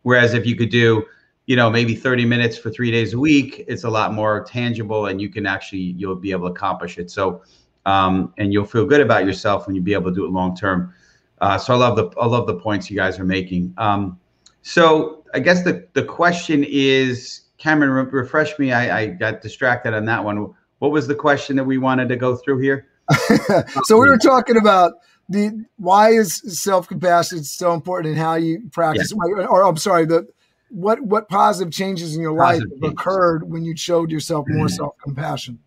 [0.04, 1.06] Whereas if you could do
[1.46, 5.08] you know maybe 30 minutes for three days a week it's a lot more tangible
[5.08, 7.10] and you can actually you'll be able to accomplish it.
[7.10, 7.42] So
[7.86, 10.56] um, and you'll feel good about yourself when you be able to do it long
[10.56, 10.94] term.
[11.42, 13.74] Uh, so i love the i love the points you guys are making.
[13.78, 14.20] Um,
[14.62, 18.72] so i guess the the question is cameron re- refresh me.
[18.72, 20.54] I, I got distracted on that one.
[20.80, 22.88] What was the question that we wanted to go through here?
[23.86, 24.94] So we were talking about
[25.30, 29.46] the why is self-compassion so important and how you practice yeah.
[29.46, 30.28] or i'm sorry the
[30.70, 34.76] what what positive changes in your positive life occurred when you showed yourself more mm-hmm.
[34.76, 35.60] self compassion?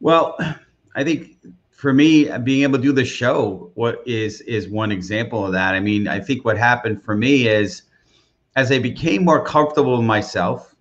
[0.00, 0.36] Well,
[0.94, 1.36] I think
[1.70, 5.74] for me, being able to do the show, what is is one example of that.
[5.74, 7.82] I mean, I think what happened for me is
[8.56, 10.74] as I became more comfortable with myself,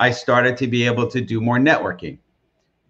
[0.00, 2.18] I started to be able to do more networking.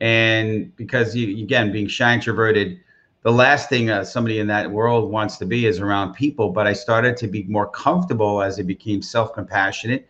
[0.00, 2.80] And because you, again, being shy introverted,
[3.24, 6.50] the last thing uh, somebody in that world wants to be is around people.
[6.50, 10.06] But I started to be more comfortable as I became self compassionate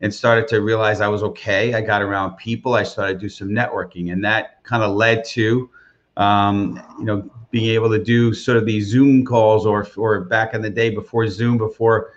[0.00, 1.74] and started to realize I was okay.
[1.74, 2.74] I got around people.
[2.74, 5.70] I started to do some networking, and that kind of led to,
[6.16, 10.54] um, you know, being able to do sort of these Zoom calls, or or back
[10.54, 12.12] in the day before Zoom, before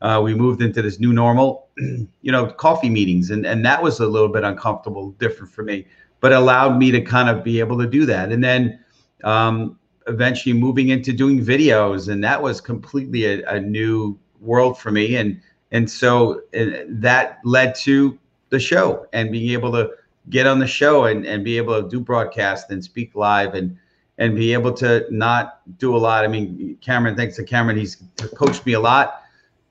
[0.00, 4.00] uh, we moved into this new normal, you know, coffee meetings, and and that was
[4.00, 5.86] a little bit uncomfortable, different for me,
[6.20, 8.82] but allowed me to kind of be able to do that, and then.
[9.24, 9.78] Um,
[10.10, 15.16] eventually moving into doing videos and that was completely a, a new world for me
[15.16, 15.40] and
[15.72, 18.18] and so uh, that led to
[18.50, 19.90] the show and being able to
[20.28, 23.76] get on the show and, and be able to do broadcast and speak live and
[24.18, 26.26] and be able to not do a lot.
[26.26, 27.96] I mean, Cameron, thanks to Cameron, he's
[28.34, 29.22] coached me a lot.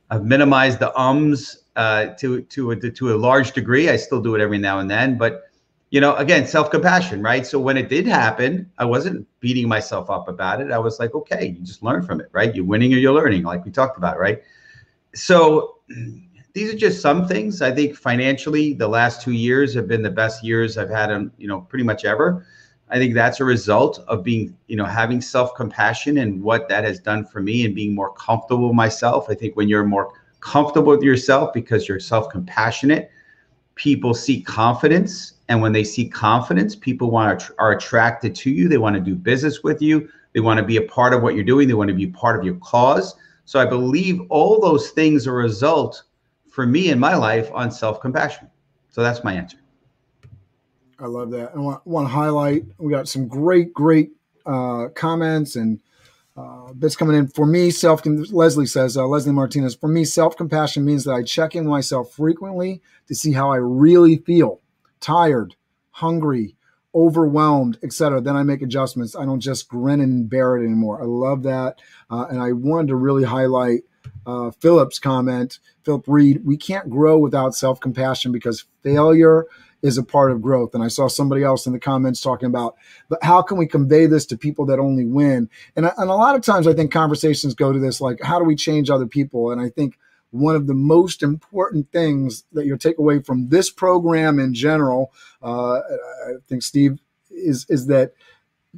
[0.10, 3.90] I've minimized the ums uh, to to a, to a large degree.
[3.90, 5.49] I still do it every now and then, but
[5.92, 7.46] you know, again, self compassion, right?
[7.46, 10.72] So when it did happen, I wasn't beating myself up about it.
[10.72, 12.54] I was like, okay, you just learn from it, right?
[12.54, 14.42] You're winning or you're learning, like we talked about, right?
[15.16, 15.78] So
[16.54, 17.62] these are just some things.
[17.62, 21.32] I think financially, the last two years have been the best years I've had in
[21.38, 22.46] you know pretty much ever.
[22.92, 26.84] I think that's a result of being you know having self compassion and what that
[26.84, 29.28] has done for me and being more comfortable myself.
[29.30, 33.12] I think when you're more comfortable with yourself because you're self compassionate,
[33.76, 38.70] people see confidence, and when they see confidence, people want to are attracted to you.
[38.70, 40.08] They want to do business with you.
[40.34, 41.68] They want to be a part of what you're doing.
[41.68, 43.16] They want to be part of your cause.
[43.46, 46.04] So I believe all those things are a result
[46.52, 48.48] for me in my life on self compassion.
[48.92, 49.58] So that's my answer.
[51.00, 51.52] I love that.
[51.56, 54.12] I want, want to highlight we got some great, great
[54.46, 55.80] uh, comments and
[56.38, 57.28] uh, bits coming in.
[57.28, 61.24] For me, self Leslie says, uh, Leslie Martinez, for me, self compassion means that I
[61.24, 64.62] check in with myself frequently to see how I really feel
[65.00, 65.56] tired,
[65.92, 66.56] hungry,
[66.94, 68.22] overwhelmed, etc.
[68.22, 69.16] Then I make adjustments.
[69.16, 71.02] I don't just grin and bear it anymore.
[71.02, 71.82] I love that.
[72.10, 73.82] Uh, and I wanted to really highlight
[74.26, 79.46] uh, Philip's comment, Philip Reed, we can't grow without self compassion because failure
[79.82, 80.74] is a part of growth.
[80.74, 82.76] And I saw somebody else in the comments talking about,
[83.08, 85.50] but how can we convey this to people that only win?
[85.76, 88.46] And, and a lot of times I think conversations go to this like, how do
[88.46, 89.52] we change other people?
[89.52, 89.98] And I think
[90.32, 95.12] one of the most important things that you'll take away from this program in general,
[95.42, 97.00] uh, I think Steve
[97.32, 98.14] is is that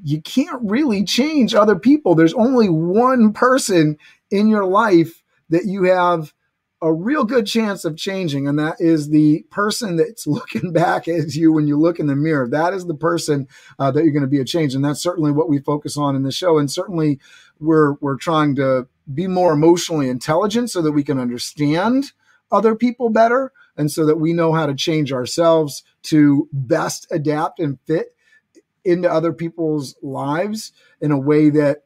[0.04, 2.16] you can't really change other people.
[2.16, 3.98] There's only one person
[4.30, 6.34] in your life that you have
[6.82, 11.36] a real good chance of changing, and that is the person that's looking back at
[11.36, 12.48] you when you look in the mirror.
[12.48, 13.48] That is the person
[13.78, 16.16] uh, that you're going to be a change, and that's certainly what we focus on
[16.16, 16.58] in the show.
[16.58, 17.20] And certainly,
[17.60, 22.12] we're we're trying to be more emotionally intelligent so that we can understand
[22.52, 23.52] other people better.
[23.78, 28.14] and so that we know how to change ourselves to best adapt and fit
[28.84, 31.84] into other people's lives in a way that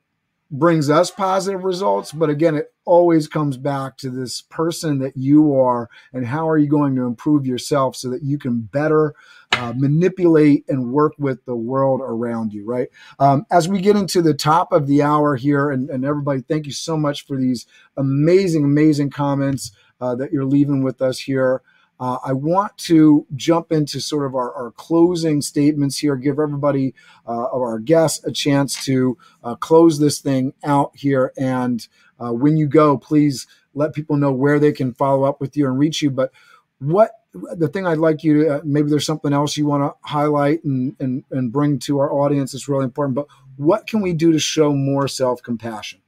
[0.51, 2.11] brings us positive results.
[2.11, 6.57] But again, it always comes back to this person that you are and how are
[6.57, 9.15] you going to improve yourself so that you can better
[9.53, 12.89] uh, manipulate and work with the world around you, right?
[13.19, 16.65] Um, as we get into the top of the hour here, and, and everybody, thank
[16.65, 17.65] you so much for these
[17.97, 19.71] amazing, amazing comments
[20.01, 21.61] uh, that you're leaving with us here.
[21.99, 26.93] Uh, I want to jump into sort of our, our closing statements here, give everybody
[27.27, 31.31] uh, of our guests a chance to uh, close this thing out here.
[31.37, 31.87] And
[32.19, 35.67] uh, when you go, please let people know where they can follow up with you
[35.67, 36.11] and reach you.
[36.11, 36.31] But
[36.79, 40.09] what the thing I'd like you to uh, maybe there's something else you want to
[40.09, 43.15] highlight and, and, and bring to our audience that's really important.
[43.15, 43.27] But
[43.57, 46.01] what can we do to show more self compassion?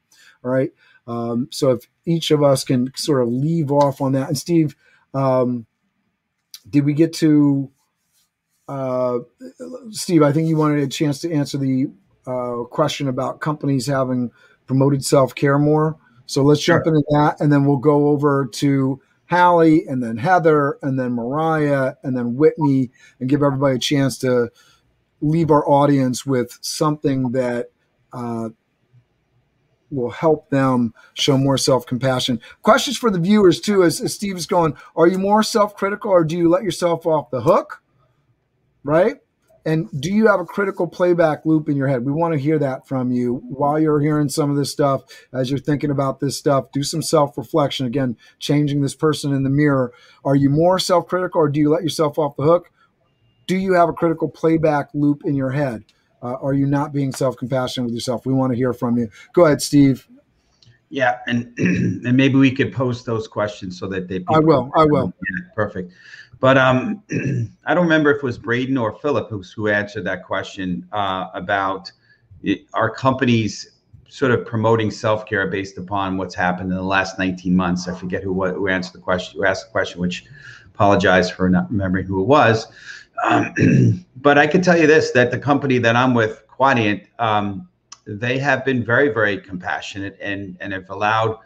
[0.43, 0.71] All right.
[1.05, 4.75] Um, so if each of us can sort of leave off on that, and Steve,
[5.13, 5.65] um,
[6.69, 7.71] did we get to
[8.67, 9.19] uh,
[9.91, 10.23] Steve?
[10.23, 11.87] I think you wanted a chance to answer the
[12.25, 14.31] uh, question about companies having
[14.65, 15.97] promoted self care more.
[16.25, 16.77] So let's sure.
[16.77, 21.13] jump into that, and then we'll go over to Hallie, and then Heather, and then
[21.13, 24.51] Mariah, and then Whitney, and give everybody a chance to
[25.21, 27.71] leave our audience with something that
[28.13, 28.49] uh,
[29.91, 32.41] will help them show more self-compassion.
[32.61, 36.23] Questions for the viewers too, as, as Steve is going, are you more self-critical or
[36.23, 37.81] do you let yourself off the hook?
[38.83, 39.17] Right?
[39.65, 42.05] And do you have a critical playback loop in your head?
[42.05, 45.49] We want to hear that from you while you're hearing some of this stuff, as
[45.49, 46.71] you're thinking about this stuff.
[46.71, 47.85] Do some self reflection.
[47.85, 49.91] Again, changing this person in the mirror.
[50.23, 52.71] Are you more self critical or do you let yourself off the hook?
[53.45, 55.83] Do you have a critical playback loop in your head?
[56.21, 58.25] Uh, are you not being self compassionate with yourself?
[58.25, 59.09] We want to hear from you.
[59.33, 60.07] Go ahead, Steve.
[60.89, 64.23] Yeah, and and maybe we could post those questions so that they.
[64.29, 64.71] I will.
[64.75, 65.13] I will.
[65.15, 65.93] Yeah, perfect.
[66.39, 67.03] But um,
[67.65, 71.27] I don't remember if it was Braden or Philip who who answered that question uh,
[71.33, 71.91] about
[72.43, 73.77] it, our companies
[74.09, 77.87] sort of promoting self care based upon what's happened in the last 19 months.
[77.87, 80.25] I forget who who answered the question, who asked the question, which
[80.65, 82.67] apologize for not remembering who it was.
[83.23, 87.67] Um, but I can tell you this: that the company that I'm with, Quadient, um,
[88.05, 91.37] they have been very, very compassionate and and have allowed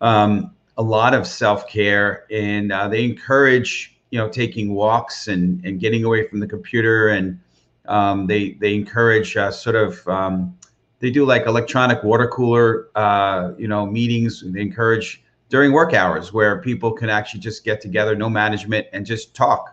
[0.00, 5.64] um, a lot of self care, and uh, they encourage you know taking walks and
[5.64, 7.38] and getting away from the computer, and
[7.86, 10.56] um, they they encourage uh, sort of um,
[11.00, 14.42] they do like electronic water cooler uh, you know meetings.
[14.46, 19.04] They encourage during work hours where people can actually just get together, no management, and
[19.04, 19.71] just talk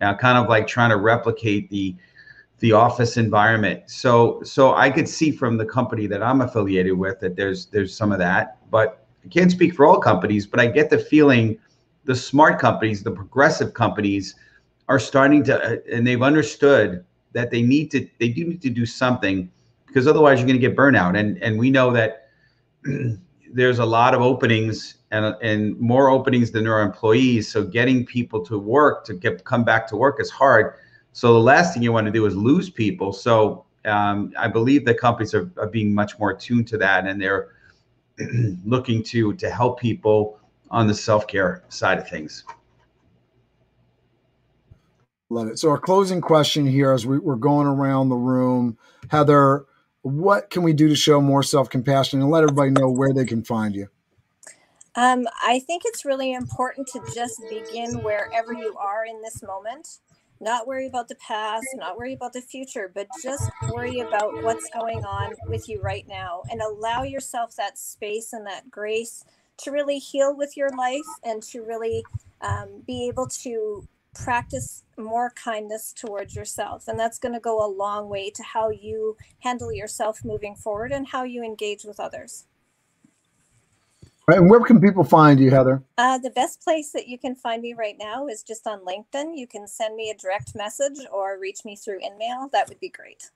[0.00, 1.94] uh, kind of like trying to replicate the
[2.60, 3.82] the office environment.
[3.86, 7.94] So so I could see from the company that I'm affiliated with that there's there's
[7.94, 11.58] some of that, but I can't speak for all companies, but I get the feeling
[12.04, 14.34] the smart companies, the progressive companies
[14.88, 18.70] are starting to uh, and they've understood that they need to they do need to
[18.70, 19.50] do something
[19.86, 22.28] because otherwise you're going to get burnout and and we know that
[23.52, 27.50] there's a lot of openings and and more openings than there are employees.
[27.50, 30.74] So getting people to work to get come back to work is hard.
[31.12, 33.12] So the last thing you want to do is lose people.
[33.12, 37.20] So um, I believe that companies are, are being much more attuned to that, and
[37.20, 37.48] they're
[38.64, 40.38] looking to to help people
[40.70, 42.44] on the self care side of things.
[45.32, 45.58] Love it.
[45.58, 48.76] So our closing question here, as we, we're going around the room,
[49.08, 49.64] Heather,
[50.02, 53.24] what can we do to show more self compassion and let everybody know where they
[53.24, 53.88] can find you?
[54.96, 59.86] Um, I think it's really important to just begin wherever you are in this moment.
[60.40, 64.68] Not worry about the past, not worry about the future, but just worry about what's
[64.70, 69.22] going on with you right now and allow yourself that space and that grace
[69.58, 72.02] to really heal with your life and to really
[72.40, 76.88] um, be able to practice more kindness towards yourself.
[76.88, 80.90] And that's going to go a long way to how you handle yourself moving forward
[80.90, 82.46] and how you engage with others.
[84.28, 85.82] And where can people find you, Heather?
[85.98, 89.36] Uh, the best place that you can find me right now is just on LinkedIn.
[89.36, 92.50] You can send me a direct message or reach me through InMail.
[92.52, 93.30] That would be great.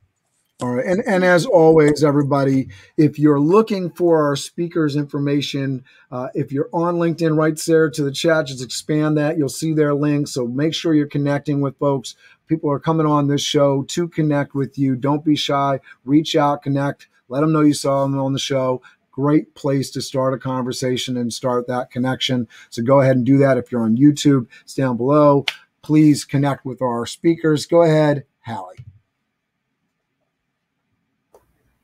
[0.61, 0.87] All right.
[0.87, 6.69] And, and as always, everybody, if you're looking for our speakers' information, uh, if you're
[6.73, 9.37] on LinkedIn, right there to the chat, just expand that.
[9.37, 10.29] You'll see their link.
[10.29, 12.15] So make sure you're connecting with folks.
[12.47, 14.95] People are coming on this show to connect with you.
[14.95, 15.81] Don't be shy.
[16.05, 17.09] Reach out, connect.
[17.29, 18.81] Let them know you saw them on the show
[19.15, 22.49] great place to start a conversation and start that connection.
[22.71, 23.57] So go ahead and do that.
[23.57, 25.47] If you're on YouTube, it's down below.
[25.83, 27.67] Please connect with our speakers.
[27.67, 28.85] Go ahead, Hallie.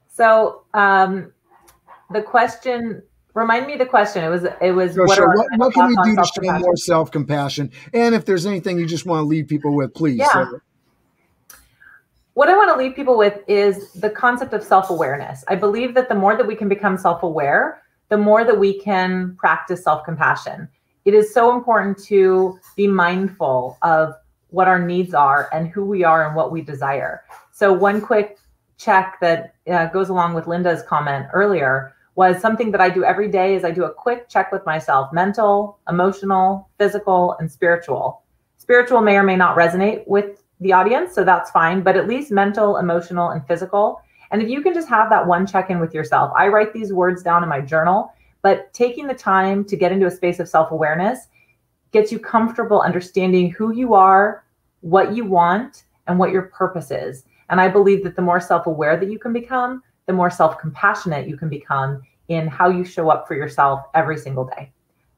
[0.09, 1.33] So um,
[2.11, 3.03] the question
[3.35, 4.25] remind me the question.
[4.25, 5.29] It was it was So, what, sure.
[5.29, 7.71] are what, what can we do to show more self compassion?
[7.95, 10.19] And if there's anything you just want to leave people with, please.
[10.19, 10.55] Yeah.
[10.55, 10.63] it.
[12.41, 15.45] What I want to leave people with is the concept of self awareness.
[15.49, 18.81] I believe that the more that we can become self aware, the more that we
[18.81, 20.67] can practice self compassion.
[21.05, 24.15] It is so important to be mindful of
[24.49, 27.25] what our needs are and who we are and what we desire.
[27.53, 28.39] So, one quick
[28.79, 33.29] check that uh, goes along with Linda's comment earlier was something that I do every
[33.29, 38.23] day is I do a quick check with myself mental, emotional, physical, and spiritual.
[38.57, 42.31] Spiritual may or may not resonate with the audience, so that's fine, but at least
[42.31, 44.03] mental, emotional, and physical.
[44.31, 46.93] And if you can just have that one check in with yourself, I write these
[46.93, 50.49] words down in my journal, but taking the time to get into a space of
[50.49, 51.29] self awareness
[51.93, 54.45] gets you comfortable understanding who you are,
[54.81, 57.25] what you want, and what your purpose is.
[57.49, 60.59] And I believe that the more self aware that you can become, the more self
[60.59, 64.71] compassionate you can become in how you show up for yourself every single day.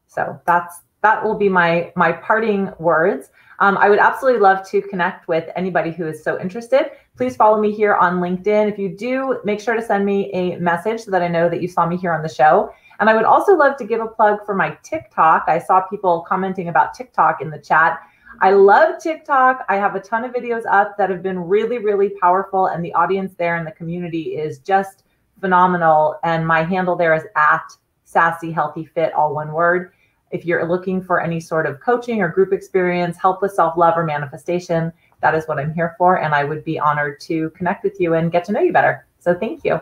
[0.07, 3.31] So that's that will be my my parting words.
[3.59, 6.91] Um, I would absolutely love to connect with anybody who is so interested.
[7.17, 8.71] Please follow me here on LinkedIn.
[8.71, 11.63] If you do, make sure to send me a message so that I know that
[11.63, 12.73] you saw me here on the show.
[12.99, 15.45] And I would also love to give a plug for my TikTok.
[15.47, 18.01] I saw people commenting about TikTok in the chat.
[18.41, 19.65] I love TikTok.
[19.69, 22.93] I have a ton of videos up that have been really, really powerful, and the
[22.95, 25.05] audience there and the community is just
[25.41, 26.19] phenomenal.
[26.25, 29.93] And my handle there is at sassy healthy fit, all one word.
[30.33, 33.95] If you're looking for any sort of coaching or group experience, help with self love
[33.97, 36.21] or manifestation, that is what I'm here for.
[36.21, 39.07] And I would be honored to connect with you and get to know you better.
[39.21, 39.81] So thank you.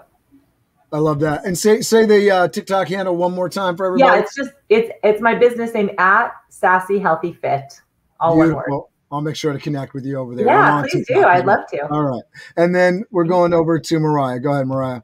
[0.93, 1.45] I love that.
[1.45, 4.13] And say say the uh, TikTok handle one more time for everybody.
[4.13, 7.81] Yeah, it's just it's it's my business name at sassy healthy fit,
[8.19, 8.83] all one word.
[9.13, 10.47] I'll make sure to connect with you over there.
[10.47, 11.15] Yeah, please do.
[11.15, 11.27] TikTok.
[11.27, 11.89] I'd love to.
[11.91, 12.23] All right.
[12.57, 14.39] And then we're going over to Mariah.
[14.39, 15.03] Go ahead, Mariah.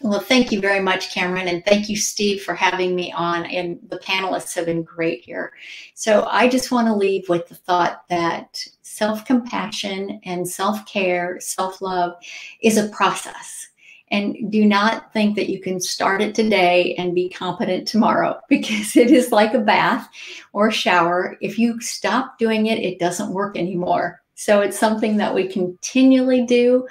[0.00, 3.46] Well, thank you very much, Cameron, and thank you, Steve, for having me on.
[3.46, 5.52] And the panelists have been great here.
[5.94, 11.38] So I just want to leave with the thought that self compassion and self care,
[11.40, 12.14] self love
[12.60, 13.68] is a process.
[14.10, 18.96] And do not think that you can start it today and be competent tomorrow because
[18.96, 20.08] it is like a bath
[20.52, 21.36] or a shower.
[21.40, 24.22] If you stop doing it, it doesn't work anymore.
[24.34, 26.86] So it's something that we continually do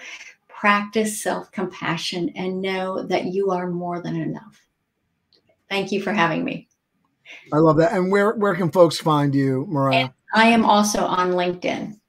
[0.64, 4.66] practice self compassion and know that you are more than enough.
[5.70, 6.70] Thank you for having me.
[7.52, 7.92] I love that.
[7.92, 10.04] And where where can folks find you, Mariah?
[10.04, 12.00] And I am also on LinkedIn.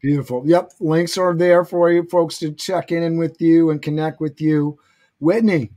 [0.00, 0.44] Beautiful.
[0.46, 0.72] Yep.
[0.80, 4.78] Links are there for you folks to check in with you and connect with you.
[5.18, 5.70] Whitney.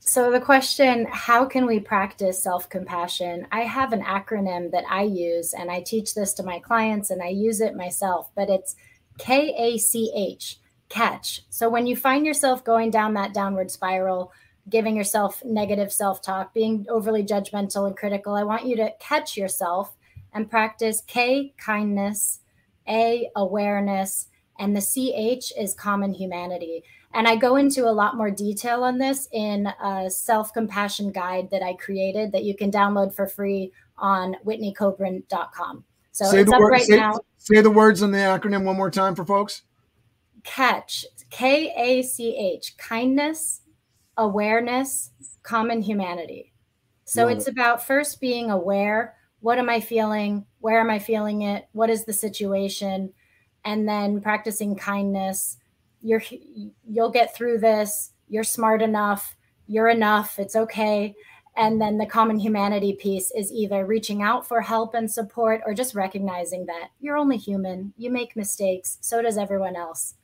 [0.00, 3.46] So, the question how can we practice self compassion?
[3.52, 7.22] I have an acronym that I use, and I teach this to my clients and
[7.22, 8.76] I use it myself, but it's
[9.18, 10.58] K A C H,
[10.88, 11.42] catch.
[11.50, 14.32] So, when you find yourself going down that downward spiral,
[14.68, 19.36] giving yourself negative self talk, being overly judgmental and critical, I want you to catch
[19.36, 19.94] yourself
[20.32, 22.40] and practice K, kindness,
[22.88, 26.84] A, awareness, and the CH is common humanity.
[27.14, 31.50] And I go into a lot more detail on this in a self compassion guide
[31.50, 35.84] that I created that you can download for free on whitneykobrin.com.
[36.12, 37.18] So say it's the up word, right say, now.
[37.38, 39.62] say the words in the acronym one more time for folks.
[40.44, 43.62] Catch, K A C H, kindness,
[44.16, 45.10] awareness,
[45.42, 46.52] common humanity.
[47.04, 47.52] So Love it's it.
[47.52, 50.46] about first being aware what am I feeling?
[50.60, 51.66] Where am I feeling it?
[51.72, 53.12] What is the situation?
[53.64, 55.58] And then practicing kindness.
[56.00, 56.22] You're
[56.88, 58.12] you'll get through this.
[58.28, 59.36] You're smart enough.
[59.66, 60.38] You're enough.
[60.38, 61.14] It's okay.
[61.54, 65.74] And then the common humanity piece is either reaching out for help and support or
[65.74, 67.92] just recognizing that you're only human.
[67.98, 68.98] You make mistakes.
[69.02, 70.14] So does everyone else.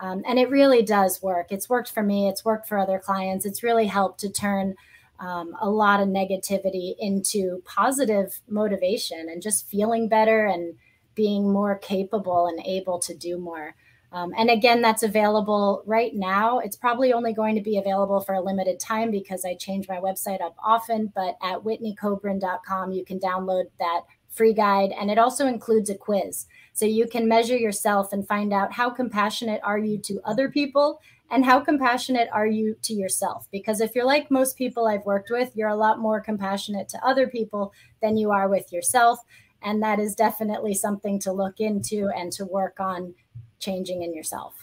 [0.00, 1.48] Um, and it really does work.
[1.50, 2.28] It's worked for me.
[2.28, 3.44] It's worked for other clients.
[3.44, 4.76] It's really helped to turn
[5.18, 10.76] um, a lot of negativity into positive motivation and just feeling better and
[11.16, 13.74] being more capable and able to do more.
[14.10, 16.60] Um, and again, that's available right now.
[16.60, 19.98] It's probably only going to be available for a limited time because I change my
[19.98, 21.12] website up often.
[21.14, 24.92] But at whitneykobrin.com, you can download that free guide.
[24.98, 26.46] And it also includes a quiz.
[26.72, 31.00] So you can measure yourself and find out how compassionate are you to other people
[31.30, 33.46] and how compassionate are you to yourself?
[33.50, 37.06] Because if you're like most people I've worked with, you're a lot more compassionate to
[37.06, 39.18] other people than you are with yourself.
[39.60, 43.14] And that is definitely something to look into and to work on
[43.58, 44.54] changing in yourself.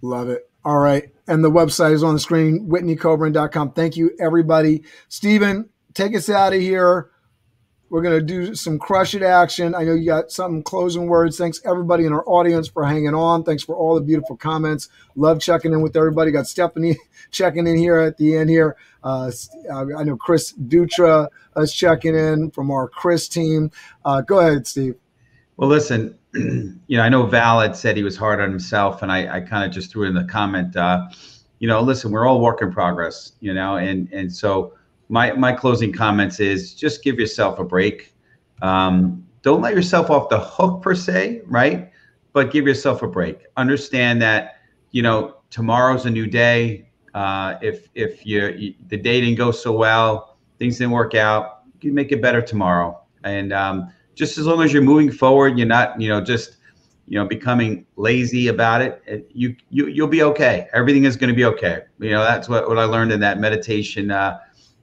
[0.00, 0.50] Love it.
[0.64, 1.04] All right.
[1.26, 3.72] And the website is on the screen, whitneykobrin.com.
[3.72, 4.82] Thank you, everybody.
[5.08, 7.10] Stephen, take us out of here.
[7.92, 9.74] We're going to do some crush it action.
[9.74, 11.36] I know you got some closing words.
[11.36, 13.44] Thanks everybody in our audience for hanging on.
[13.44, 14.88] Thanks for all the beautiful comments.
[15.14, 16.30] Love checking in with everybody.
[16.30, 16.96] Got Stephanie
[17.30, 18.76] checking in here at the end here.
[19.04, 19.30] Uh,
[19.70, 21.28] I know Chris Dutra
[21.58, 23.70] is checking in from our Chris team.
[24.06, 24.94] Uh, go ahead, Steve.
[25.58, 26.18] Well, listen,
[26.86, 29.40] you know, I know Val had said he was hard on himself, and I, I
[29.40, 31.08] kind of just threw in the comment, uh,
[31.58, 34.74] you know, listen, we're all work in progress, you know, and and so
[35.08, 38.12] my my closing comments is just give yourself a break.
[38.62, 41.92] Um, don't let yourself off the hook per se, right?
[42.32, 43.46] But give yourself a break.
[43.56, 44.56] Understand that
[44.90, 46.88] you know tomorrow's a new day.
[47.14, 51.62] Uh, if if you, you, the day didn't go so well, things didn't work out,
[51.80, 53.00] you make it better tomorrow.
[53.22, 56.56] And um, just as long as you're moving forward, you're not you know just
[57.06, 59.28] you know becoming lazy about it.
[59.32, 60.68] You you you'll be okay.
[60.72, 61.82] Everything is going to be okay.
[61.98, 64.10] You know that's what what I learned in that meditation.
[64.10, 64.38] Uh,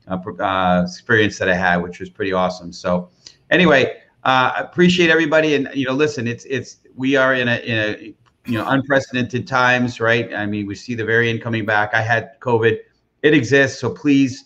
[0.10, 2.74] uh, uh, experience that I had, which was pretty awesome.
[2.74, 3.10] So,
[3.52, 7.78] anyway, uh, appreciate everybody, and you know, listen, it's it's we are in a in
[7.78, 8.16] a
[8.50, 10.34] you know unprecedented times, right?
[10.34, 11.94] I mean, we see the variant coming back.
[11.94, 12.80] I had COVID;
[13.22, 13.80] it exists.
[13.80, 14.46] So please,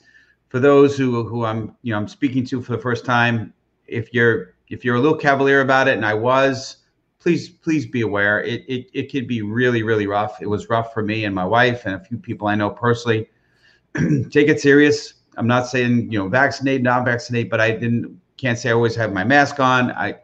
[0.49, 3.53] for those who who I'm you know I'm speaking to for the first time,
[3.87, 6.77] if you're if you're a little cavalier about it, and I was,
[7.19, 8.41] please please be aware.
[8.41, 10.41] It it it could be really really rough.
[10.41, 13.29] It was rough for me and my wife and a few people I know personally.
[14.31, 18.57] Take it serious I'm not saying you know vaccinate, not vaccinate, but I didn't can't
[18.57, 19.91] say I always have my mask on.
[19.91, 20.15] I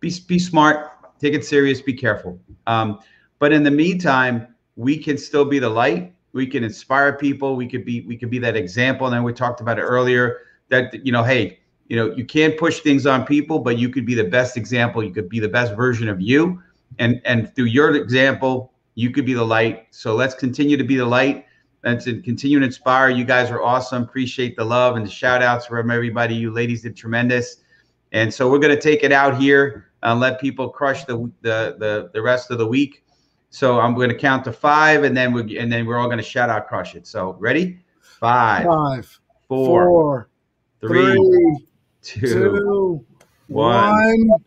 [0.00, 0.90] be be smart,
[1.20, 2.40] take it serious, be careful.
[2.66, 3.00] Um,
[3.38, 6.14] but in the meantime, we can still be the light.
[6.32, 7.56] We can inspire people.
[7.56, 9.06] We could be we could be that example.
[9.06, 10.38] And then we talked about it earlier
[10.68, 11.59] that you know, hey,
[11.90, 15.02] you know, you can't push things on people, but you could be the best example.
[15.02, 16.62] You could be the best version of you,
[17.00, 19.88] and and through your example, you could be the light.
[19.90, 21.46] So let's continue to be the light
[21.82, 23.10] and to continue to inspire.
[23.10, 24.04] You guys are awesome.
[24.04, 26.34] Appreciate the love and the shout outs from everybody.
[26.34, 27.56] You ladies did tremendous.
[28.12, 31.76] And so we're going to take it out here and let people crush the, the,
[31.78, 33.04] the, the rest of the week.
[33.50, 36.18] So I'm going to count to five and then we and then we're all going
[36.18, 37.06] to shout out crush it.
[37.06, 37.80] So ready?
[38.00, 40.30] Five, five, four, four
[40.80, 41.66] three, three
[42.02, 43.04] two, two,
[43.48, 44.28] one.
[44.28, 44.44] one.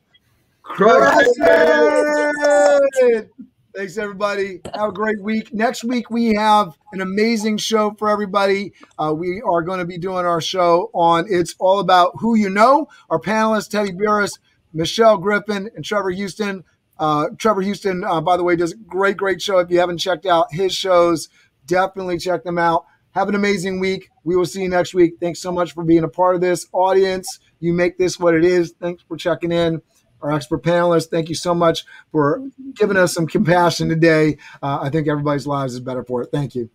[0.61, 3.29] Crush it!
[3.75, 4.61] Thanks, everybody.
[4.75, 5.51] Have a great week.
[5.51, 8.71] Next week, we have an amazing show for everybody.
[8.99, 12.49] Uh, we are going to be doing our show on It's All About Who You
[12.49, 12.87] Know.
[13.09, 14.37] Our panelists, Teddy Burris,
[14.73, 16.63] Michelle Griffin, and Trevor Houston.
[16.99, 19.57] Uh, Trevor Houston, uh, by the way, does a great, great show.
[19.57, 21.29] If you haven't checked out his shows,
[21.65, 22.85] definitely check them out.
[23.13, 24.09] Have an amazing week.
[24.23, 25.13] We will see you next week.
[25.19, 27.39] Thanks so much for being a part of this audience.
[27.59, 28.73] You make this what it is.
[28.79, 29.81] Thanks for checking in
[30.23, 31.09] our expert panelists.
[31.09, 32.41] Thank you so much for
[32.75, 34.37] giving us some compassion today.
[34.61, 36.29] Uh, I think everybody's lives is better for it.
[36.31, 36.69] Thank you.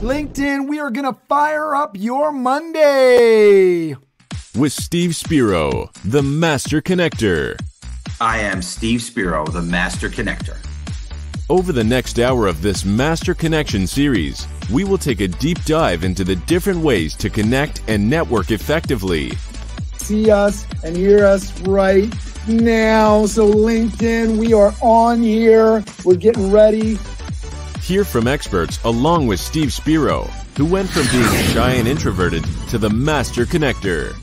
[0.00, 3.96] LinkedIn, we are going to fire up your Monday.
[4.54, 7.58] With Steve Spiro, the Master Connector.
[8.20, 10.56] I am Steve Spiro, the Master Connector.
[11.48, 16.02] Over the next hour of this Master Connection series, we will take a deep dive
[16.04, 19.32] into the different ways to connect and network effectively
[20.06, 22.12] see us and hear us right
[22.46, 23.26] now.
[23.26, 25.84] So, LinkedIn, we are on here.
[26.04, 26.98] We're getting ready.
[27.82, 30.22] Hear from experts along with Steve Spiro,
[30.56, 34.14] who went from being shy and introverted to the master connector.